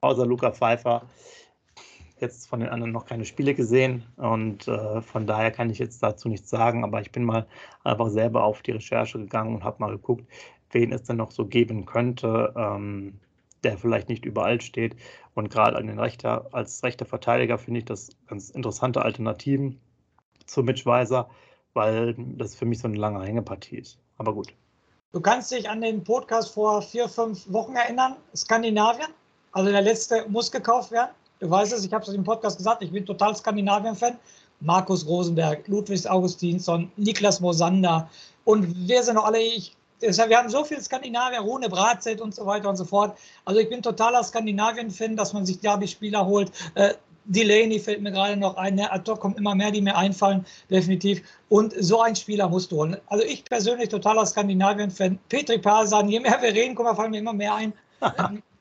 außer 0.00 0.24
Luca 0.24 0.52
Pfeiffer 0.52 1.02
jetzt 2.20 2.48
von 2.48 2.60
den 2.60 2.68
anderen 2.68 2.92
noch 2.92 3.06
keine 3.06 3.24
Spiele 3.24 3.54
gesehen 3.54 4.04
und 4.16 4.68
äh, 4.68 5.02
von 5.02 5.26
daher 5.26 5.50
kann 5.50 5.70
ich 5.70 5.78
jetzt 5.78 6.02
dazu 6.02 6.28
nichts 6.28 6.48
sagen, 6.48 6.84
aber 6.84 7.00
ich 7.00 7.10
bin 7.10 7.24
mal 7.24 7.46
einfach 7.82 8.08
selber 8.08 8.44
auf 8.44 8.62
die 8.62 8.72
Recherche 8.72 9.18
gegangen 9.18 9.54
und 9.54 9.64
habe 9.64 9.76
mal 9.80 9.90
geguckt, 9.90 10.24
wen 10.70 10.92
es 10.92 11.04
denn 11.04 11.16
noch 11.16 11.30
so 11.30 11.46
geben 11.46 11.86
könnte, 11.86 12.52
ähm, 12.56 13.18
der 13.62 13.78
vielleicht 13.78 14.08
nicht 14.08 14.24
überall 14.24 14.60
steht. 14.60 14.96
Und 15.34 15.50
gerade 15.50 15.76
an 15.76 15.86
den 15.86 15.98
Rechter, 15.98 16.46
als 16.52 16.82
rechter 16.82 17.06
Verteidiger 17.06 17.58
finde 17.58 17.78
ich 17.78 17.86
das 17.86 18.10
ganz 18.28 18.50
interessante 18.50 19.02
Alternativen 19.02 19.80
zu 20.46 20.62
Mitch 20.62 20.86
Weiser, 20.86 21.28
weil 21.72 22.14
das 22.36 22.54
für 22.54 22.66
mich 22.66 22.78
so 22.78 22.88
eine 22.88 22.98
lange 22.98 23.24
Hängepartie 23.24 23.78
ist. 23.78 23.98
Aber 24.18 24.34
gut. 24.34 24.54
Du 25.12 25.20
kannst 25.20 25.50
dich 25.52 25.68
an 25.68 25.80
den 25.80 26.04
Podcast 26.04 26.52
vor 26.52 26.82
vier, 26.82 27.08
fünf 27.08 27.50
Wochen 27.52 27.74
erinnern, 27.74 28.16
Skandinavien. 28.34 29.08
Also 29.52 29.70
der 29.70 29.82
letzte 29.82 30.28
muss 30.28 30.50
gekauft 30.50 30.90
werden. 30.90 31.10
Du 31.44 31.50
weißt 31.50 31.74
es, 31.74 31.84
ich 31.84 31.92
habe 31.92 32.02
es 32.02 32.08
im 32.08 32.24
Podcast 32.24 32.56
gesagt, 32.56 32.82
ich 32.82 32.90
bin 32.90 33.04
total 33.04 33.36
Skandinavien-Fan. 33.36 34.16
Markus 34.60 35.06
Rosenberg, 35.06 35.68
Ludwig 35.68 36.08
Augustinsson, 36.08 36.90
Niklas 36.96 37.38
Mosander 37.38 38.08
und 38.44 38.88
wir 38.88 39.02
sind 39.02 39.16
noch 39.16 39.26
alle, 39.26 39.42
ich, 39.42 39.76
wir 40.00 40.38
haben 40.38 40.48
so 40.48 40.64
viel 40.64 40.80
Skandinavier, 40.80 41.40
Rune 41.40 41.68
Bratzett 41.68 42.22
und 42.22 42.34
so 42.34 42.46
weiter 42.46 42.70
und 42.70 42.76
so 42.76 42.86
fort. 42.86 43.18
Also 43.44 43.60
ich 43.60 43.68
bin 43.68 43.82
totaler 43.82 44.24
Skandinavien-Fan, 44.24 45.16
dass 45.16 45.34
man 45.34 45.44
sich 45.44 45.60
da 45.60 45.76
die 45.76 45.86
Spieler 45.86 46.24
holt. 46.24 46.50
Äh, 46.76 46.94
Delaney 47.26 47.78
fällt 47.78 48.00
mir 48.00 48.12
gerade 48.12 48.38
noch 48.38 48.56
ein. 48.56 48.76
Ne? 48.76 48.90
Ad 48.90 49.10
hoc 49.10 49.20
kommt 49.20 49.36
immer 49.36 49.54
mehr, 49.54 49.70
die 49.70 49.82
mir 49.82 49.98
einfallen, 49.98 50.46
definitiv. 50.70 51.22
Und 51.50 51.74
so 51.78 52.00
ein 52.00 52.16
Spieler 52.16 52.48
musst 52.48 52.72
du 52.72 52.76
holen. 52.76 52.96
Also 53.08 53.22
ich 53.22 53.44
persönlich 53.44 53.90
totaler 53.90 54.24
Skandinavien-Fan. 54.24 55.18
Petri 55.28 55.58
Parsan, 55.58 56.08
je 56.08 56.20
mehr 56.20 56.40
wir 56.40 56.54
reden, 56.54 56.74
kommen, 56.74 56.96
fallen 56.96 57.10
mir 57.10 57.18
immer 57.18 57.34
mehr 57.34 57.54
ein. 57.54 57.74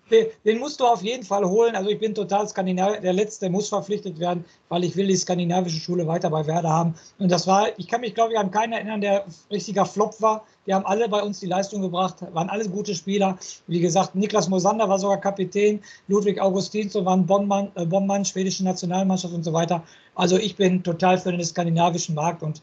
den 0.46 0.60
musst 0.60 0.80
du 0.80 0.86
auf 0.86 1.02
jeden 1.02 1.24
Fall 1.24 1.46
holen. 1.46 1.76
Also 1.76 1.90
ich 1.90 2.00
bin 2.00 2.14
total 2.14 2.48
Skandinavier. 2.48 3.02
Der 3.02 3.14
letzte 3.14 3.50
muss 3.50 3.70
verpflichtet 3.70 4.20
werden, 4.20 4.46
weil 4.70 4.84
ich 4.84 4.96
will 4.96 5.08
die 5.08 5.16
skandinavische 5.16 5.80
Schule 5.80 6.08
weiter 6.08 6.30
bei 6.30 6.46
Werder 6.46 6.70
haben. 6.70 6.96
Und 7.20 7.32
das 7.32 7.48
war, 7.48 7.68
ich 7.78 7.88
kann 7.88 8.02
mich 8.02 8.16
glaube 8.16 8.34
ich 8.34 8.40
an 8.40 8.52
keinen 8.52 8.74
erinnern, 8.74 9.02
der 9.02 9.26
richtiger 9.52 9.86
Flop 9.86 10.22
war. 10.22 10.46
Die 10.66 10.74
haben 10.74 10.86
alle 10.86 11.10
bei 11.10 11.22
uns 11.22 11.40
die 11.40 11.46
Leistung 11.46 11.82
gebracht, 11.82 12.18
waren 12.34 12.50
alle 12.50 12.68
gute 12.70 12.96
Spieler. 12.96 13.38
Wie 13.68 13.80
gesagt, 13.80 14.16
Niklas 14.16 14.48
Mosander 14.48 14.88
war 14.88 14.98
sogar 14.98 15.20
Kapitän, 15.20 15.82
Ludwig 16.08 16.40
Augustinsson 16.40 17.04
war 17.06 17.18
ein 17.18 17.26
Bonmann, 17.26 17.72
äh, 17.76 17.86
Bonmann, 17.86 18.24
schwedische 18.24 18.64
Nationalmannschaft 18.64 19.34
und 19.34 19.44
so 19.44 19.52
weiter. 19.52 19.84
Also 20.16 20.38
ich 20.38 20.56
bin 20.56 20.84
total 20.84 21.18
für 21.18 21.32
den 21.32 21.44
skandinavischen 21.44 22.16
Markt 22.16 22.44
und 22.44 22.62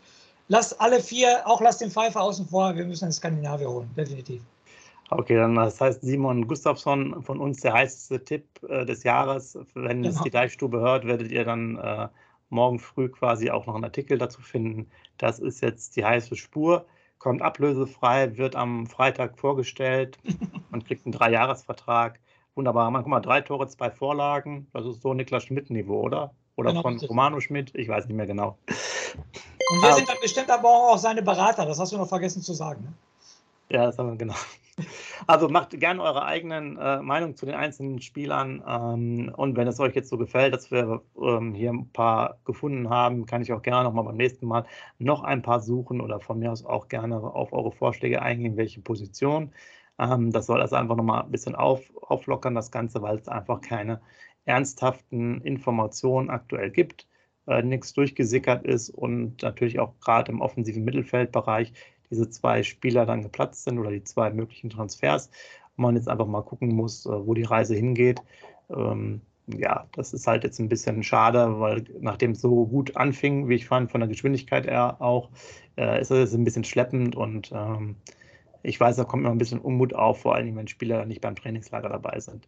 lass 0.48 0.78
alle 0.80 1.00
vier, 1.00 1.42
auch 1.44 1.60
lass 1.60 1.78
den 1.78 1.90
Pfeifer 1.90 2.22
außen 2.22 2.46
vor, 2.46 2.74
wir 2.74 2.84
müssen 2.86 3.06
den 3.06 3.12
Skandinavier 3.12 3.68
holen, 3.68 3.90
definitiv. 3.96 4.42
Okay, 5.10 5.34
dann 5.36 5.56
das 5.56 5.80
heißt 5.80 6.02
Simon 6.02 6.46
Gustafsson 6.46 7.22
von 7.22 7.40
uns 7.40 7.60
der 7.60 7.72
heißeste 7.72 8.24
Tipp 8.24 8.44
äh, 8.68 8.86
des 8.86 9.02
Jahres. 9.02 9.58
Wenn 9.74 10.02
genau. 10.02 10.14
es 10.14 10.22
die 10.22 10.30
Deichstube 10.30 10.78
hört, 10.78 11.04
werdet 11.04 11.32
ihr 11.32 11.44
dann 11.44 11.76
äh, 11.78 12.08
morgen 12.48 12.78
früh 12.78 13.08
quasi 13.08 13.50
auch 13.50 13.66
noch 13.66 13.74
einen 13.74 13.84
Artikel 13.84 14.18
dazu 14.18 14.40
finden. 14.40 14.88
Das 15.18 15.40
ist 15.40 15.62
jetzt 15.62 15.96
die 15.96 16.04
heiße 16.04 16.36
Spur, 16.36 16.86
kommt 17.18 17.42
ablösefrei, 17.42 18.36
wird 18.36 18.54
am 18.54 18.86
Freitag 18.86 19.38
vorgestellt 19.38 20.18
und 20.72 20.86
kriegt 20.86 21.04
einen 21.06 21.12
Dreijahresvertrag. 21.12 22.20
Wunderbar. 22.54 22.90
Man, 22.90 23.02
guck 23.02 23.10
mal, 23.10 23.20
drei 23.20 23.40
Tore, 23.40 23.66
zwei 23.66 23.90
Vorlagen. 23.90 24.68
Das 24.72 24.86
ist 24.86 25.02
so 25.02 25.12
Niklas 25.12 25.44
Schmidt-Niveau, 25.44 26.00
oder? 26.00 26.34
Oder 26.56 26.70
genau, 26.70 26.82
von 26.82 26.98
Romano 26.98 27.40
Schmidt? 27.40 27.74
Ich 27.74 27.88
weiß 27.88 28.06
nicht 28.06 28.16
mehr 28.16 28.26
genau. 28.26 28.58
Und 28.68 29.82
wir 29.82 29.92
sind 29.94 30.08
dann 30.08 30.18
bestimmt 30.20 30.50
aber 30.50 30.68
auch 30.68 30.98
seine 30.98 31.22
Berater. 31.22 31.64
Das 31.64 31.78
hast 31.78 31.92
du 31.92 31.96
noch 31.96 32.08
vergessen 32.08 32.42
zu 32.42 32.52
sagen. 32.54 32.84
Ne? 32.84 32.92
Ja, 33.70 33.86
das 33.86 33.98
haben 33.98 34.10
wir 34.10 34.16
genau. 34.16 34.34
Also 35.26 35.48
macht 35.48 35.78
gerne 35.78 36.02
eure 36.02 36.24
eigenen 36.24 36.76
äh, 36.78 37.00
Meinung 37.02 37.36
zu 37.36 37.46
den 37.46 37.54
einzelnen 37.54 38.00
Spielern. 38.00 38.62
Ähm, 38.66 39.32
und 39.36 39.56
wenn 39.56 39.68
es 39.68 39.80
euch 39.80 39.94
jetzt 39.94 40.08
so 40.08 40.18
gefällt, 40.18 40.54
dass 40.54 40.70
wir 40.70 41.02
ähm, 41.20 41.54
hier 41.54 41.70
ein 41.70 41.90
paar 41.92 42.38
gefunden 42.44 42.90
haben, 42.90 43.26
kann 43.26 43.42
ich 43.42 43.52
auch 43.52 43.62
gerne 43.62 43.84
nochmal 43.84 44.04
beim 44.04 44.16
nächsten 44.16 44.46
Mal 44.46 44.64
noch 44.98 45.22
ein 45.22 45.42
paar 45.42 45.60
suchen 45.60 46.00
oder 46.00 46.20
von 46.20 46.38
mir 46.38 46.52
aus 46.52 46.64
auch 46.64 46.88
gerne 46.88 47.16
auf 47.16 47.52
eure 47.52 47.72
Vorschläge 47.72 48.22
eingehen, 48.22 48.56
welche 48.56 48.80
Position. 48.80 49.52
Ähm, 49.98 50.32
das 50.32 50.46
soll 50.46 50.60
das 50.60 50.72
einfach 50.72 50.96
nochmal 50.96 51.22
ein 51.22 51.30
bisschen 51.30 51.54
auf, 51.54 51.80
auflockern, 52.02 52.54
das 52.54 52.70
Ganze, 52.70 53.02
weil 53.02 53.16
es 53.18 53.28
einfach 53.28 53.60
keine 53.60 54.00
ernsthaften 54.44 55.40
Informationen 55.42 56.30
aktuell 56.30 56.70
gibt. 56.70 57.06
Äh, 57.46 57.62
nichts 57.62 57.92
durchgesickert 57.92 58.64
ist 58.64 58.90
und 58.90 59.42
natürlich 59.42 59.80
auch 59.80 59.98
gerade 60.00 60.30
im 60.32 60.40
offensiven 60.40 60.84
Mittelfeldbereich 60.84 61.72
diese 62.10 62.28
zwei 62.30 62.62
Spieler 62.62 63.06
dann 63.06 63.22
geplatzt 63.22 63.64
sind 63.64 63.78
oder 63.78 63.90
die 63.90 64.04
zwei 64.04 64.30
möglichen 64.30 64.70
Transfers. 64.70 65.30
Man 65.76 65.96
jetzt 65.96 66.08
einfach 66.08 66.26
mal 66.26 66.42
gucken 66.42 66.74
muss, 66.74 67.06
äh, 67.06 67.26
wo 67.26 67.34
die 67.34 67.44
Reise 67.44 67.74
hingeht. 67.74 68.20
Ähm, 68.68 69.20
ja, 69.46 69.86
das 69.92 70.12
ist 70.12 70.26
halt 70.26 70.44
jetzt 70.44 70.58
ein 70.60 70.68
bisschen 70.68 71.02
schade, 71.02 71.60
weil 71.60 71.84
nachdem 72.00 72.32
es 72.32 72.40
so 72.40 72.66
gut 72.66 72.96
anfing, 72.96 73.48
wie 73.48 73.54
ich 73.54 73.66
fand, 73.66 73.90
von 73.90 74.00
der 74.00 74.08
Geschwindigkeit 74.08 74.66
her 74.66 75.00
auch, 75.00 75.30
äh, 75.76 76.00
ist 76.00 76.10
es 76.10 76.34
ein 76.34 76.44
bisschen 76.44 76.64
schleppend 76.64 77.16
und 77.16 77.50
ähm, 77.52 77.96
ich 78.62 78.78
weiß, 78.78 78.96
da 78.96 79.04
kommt 79.04 79.24
immer 79.24 79.32
ein 79.32 79.38
bisschen 79.38 79.60
Unmut 79.60 79.94
auf, 79.94 80.20
vor 80.20 80.34
allem 80.34 80.56
wenn 80.56 80.68
Spieler 80.68 81.06
nicht 81.06 81.20
beim 81.20 81.36
Trainingslager 81.36 81.88
dabei 81.88 82.20
sind. 82.20 82.46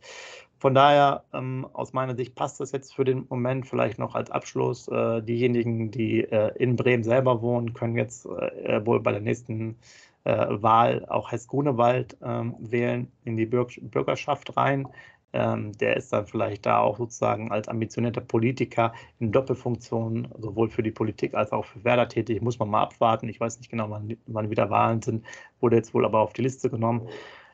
Von 0.58 0.74
daher, 0.74 1.24
ähm, 1.32 1.66
aus 1.72 1.92
meiner 1.92 2.14
Sicht 2.14 2.34
passt 2.34 2.60
das 2.60 2.72
jetzt 2.72 2.94
für 2.94 3.04
den 3.04 3.26
Moment 3.28 3.66
vielleicht 3.66 3.98
noch 3.98 4.14
als 4.14 4.30
Abschluss. 4.30 4.86
Äh, 4.88 5.22
diejenigen, 5.22 5.90
die 5.90 6.20
äh, 6.20 6.52
in 6.56 6.76
Bremen 6.76 7.02
selber 7.02 7.42
wohnen, 7.42 7.74
können 7.74 7.96
jetzt 7.96 8.26
äh, 8.26 8.86
wohl 8.86 9.00
bei 9.00 9.10
der 9.10 9.20
nächsten 9.20 9.76
äh, 10.24 10.46
Wahl 10.50 11.04
auch 11.08 11.32
Hess 11.32 11.48
Grunewald 11.48 12.16
ähm, 12.22 12.54
wählen 12.60 13.10
in 13.24 13.36
die 13.36 13.46
Bürg 13.46 13.72
Bürgerschaft 13.82 14.56
rein. 14.56 14.86
Ähm, 15.32 15.72
der 15.78 15.96
ist 15.96 16.12
dann 16.12 16.26
vielleicht 16.26 16.66
da 16.66 16.78
auch 16.78 16.98
sozusagen 16.98 17.50
als 17.50 17.68
ambitionierter 17.68 18.20
Politiker 18.20 18.92
in 19.18 19.32
Doppelfunktion, 19.32 20.28
sowohl 20.38 20.68
für 20.68 20.82
die 20.82 20.90
Politik 20.90 21.34
als 21.34 21.52
auch 21.52 21.64
für 21.64 21.82
Werder 21.84 22.08
tätig. 22.08 22.42
Muss 22.42 22.58
man 22.58 22.68
mal 22.68 22.82
abwarten. 22.82 23.28
Ich 23.28 23.40
weiß 23.40 23.58
nicht 23.58 23.70
genau, 23.70 23.88
wann, 23.90 24.16
wann 24.26 24.50
wieder 24.50 24.68
Wahlen 24.70 25.00
sind. 25.00 25.24
Wurde 25.60 25.76
jetzt 25.76 25.94
wohl 25.94 26.04
aber 26.04 26.20
auf 26.20 26.32
die 26.34 26.42
Liste 26.42 26.68
genommen. 26.70 27.08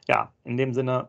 Ja, 0.08 0.32
in 0.44 0.56
dem 0.56 0.74
Sinne, 0.74 1.08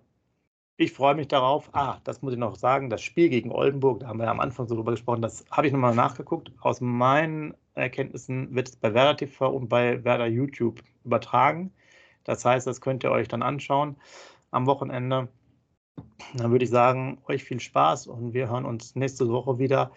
ich 0.78 0.94
freue 0.94 1.16
mich 1.16 1.28
darauf. 1.28 1.70
Ah, 1.74 2.00
das 2.04 2.22
muss 2.22 2.34
ich 2.34 2.40
noch 2.40 2.56
sagen. 2.56 2.90
Das 2.90 3.02
Spiel 3.02 3.30
gegen 3.30 3.52
Oldenburg, 3.52 4.00
da 4.02 4.08
haben 4.08 4.20
wir 4.20 4.26
ja 4.26 4.32
am 4.32 4.40
Anfang 4.40 4.68
so 4.68 4.76
drüber 4.76 4.92
gesprochen, 4.92 5.22
das 5.22 5.46
habe 5.52 5.68
ich 5.68 5.74
nochmal 5.74 5.96
nachgeguckt. 5.96 6.52
Aus 6.62 6.82
meinen 6.82 7.54
Erkenntnissen 7.74 8.56
wird 8.56 8.70
es 8.70 8.76
bei 8.76 8.94
Werder 8.94 9.18
TV 9.18 9.50
und 9.50 9.70
bei 9.70 10.04
Werder 10.04 10.28
YouTube 10.28 10.82
übertragen. 11.04 11.74
Das 12.24 12.46
heißt, 12.46 12.68
das 12.68 12.80
könnt 12.82 13.04
ihr 13.04 13.12
euch 13.12 13.28
dann 13.28 13.42
anschauen 13.42 13.98
am 14.52 14.68
Wochenende. 14.68 15.30
Dann 16.36 16.52
würde 16.52 16.66
ich 16.66 16.72
sagen, 16.72 17.20
euch 17.28 17.44
viel 17.44 17.60
Spaß 17.60 18.08
und 18.08 18.34
wir 18.34 18.50
hören 18.50 18.66
uns 18.66 18.96
nächste 18.96 19.30
Woche 19.30 19.60
wieder 19.60 19.92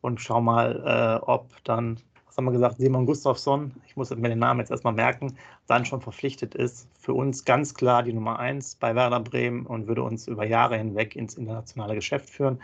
und 0.00 0.20
schauen 0.20 0.44
mal, 0.44 1.20
äh, 1.22 1.24
ob 1.24 1.62
dann, 1.64 2.00
was 2.26 2.36
haben 2.36 2.44
wir 2.46 2.52
gesagt, 2.52 2.76
Simon 2.78 3.06
Gustafsson, 3.06 3.74
ich 3.86 3.96
muss 3.96 4.10
mir 4.10 4.28
den 4.28 4.38
Namen 4.38 4.60
jetzt 4.60 4.70
erstmal 4.70 4.92
merken, 4.92 5.36
dann 5.66 5.84
schon 5.84 6.00
verpflichtet 6.00 6.54
ist. 6.54 6.88
Für 6.98 7.14
uns 7.14 7.44
ganz 7.44 7.74
klar 7.74 8.02
die 8.02 8.12
Nummer 8.12 8.38
eins 8.38 8.76
bei 8.76 8.94
Werder 8.94 9.20
Bremen 9.20 9.66
und 9.66 9.86
würde 9.86 10.02
uns 10.02 10.26
über 10.26 10.46
Jahre 10.46 10.76
hinweg 10.76 11.16
ins 11.16 11.34
internationale 11.34 11.94
Geschäft 11.94 12.30
führen. 12.30 12.60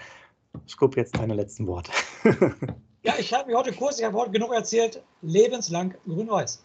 Scoop, 0.69 0.97
jetzt 0.97 1.17
deine 1.19 1.35
letzten 1.35 1.67
Worte. 1.67 1.91
ja, 3.03 3.15
ich 3.19 3.33
habe 3.35 3.51
mir 3.51 3.59
heute 3.59 3.73
kurz, 3.73 3.99
ich 3.99 4.05
habe 4.05 4.17
heute 4.17 4.31
genug 4.31 4.53
erzählt, 4.53 5.03
lebenslang 5.23 5.95
grün-weiß. 6.07 6.65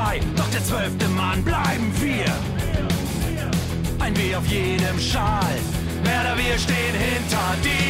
2, 0.00 0.20
doch 0.36 0.50
der 0.50 0.64
zwölfte 0.64 1.08
Mann 1.08 1.42
bleiben 1.44 1.92
wir. 2.00 2.24
Ein 3.98 4.16
W 4.16 4.34
auf 4.34 4.46
jedem 4.46 4.98
Schal, 4.98 5.58
Werder, 6.04 6.36
wir 6.36 6.58
stehen 6.58 6.94
hinter 6.94 7.56
dir. 7.62 7.89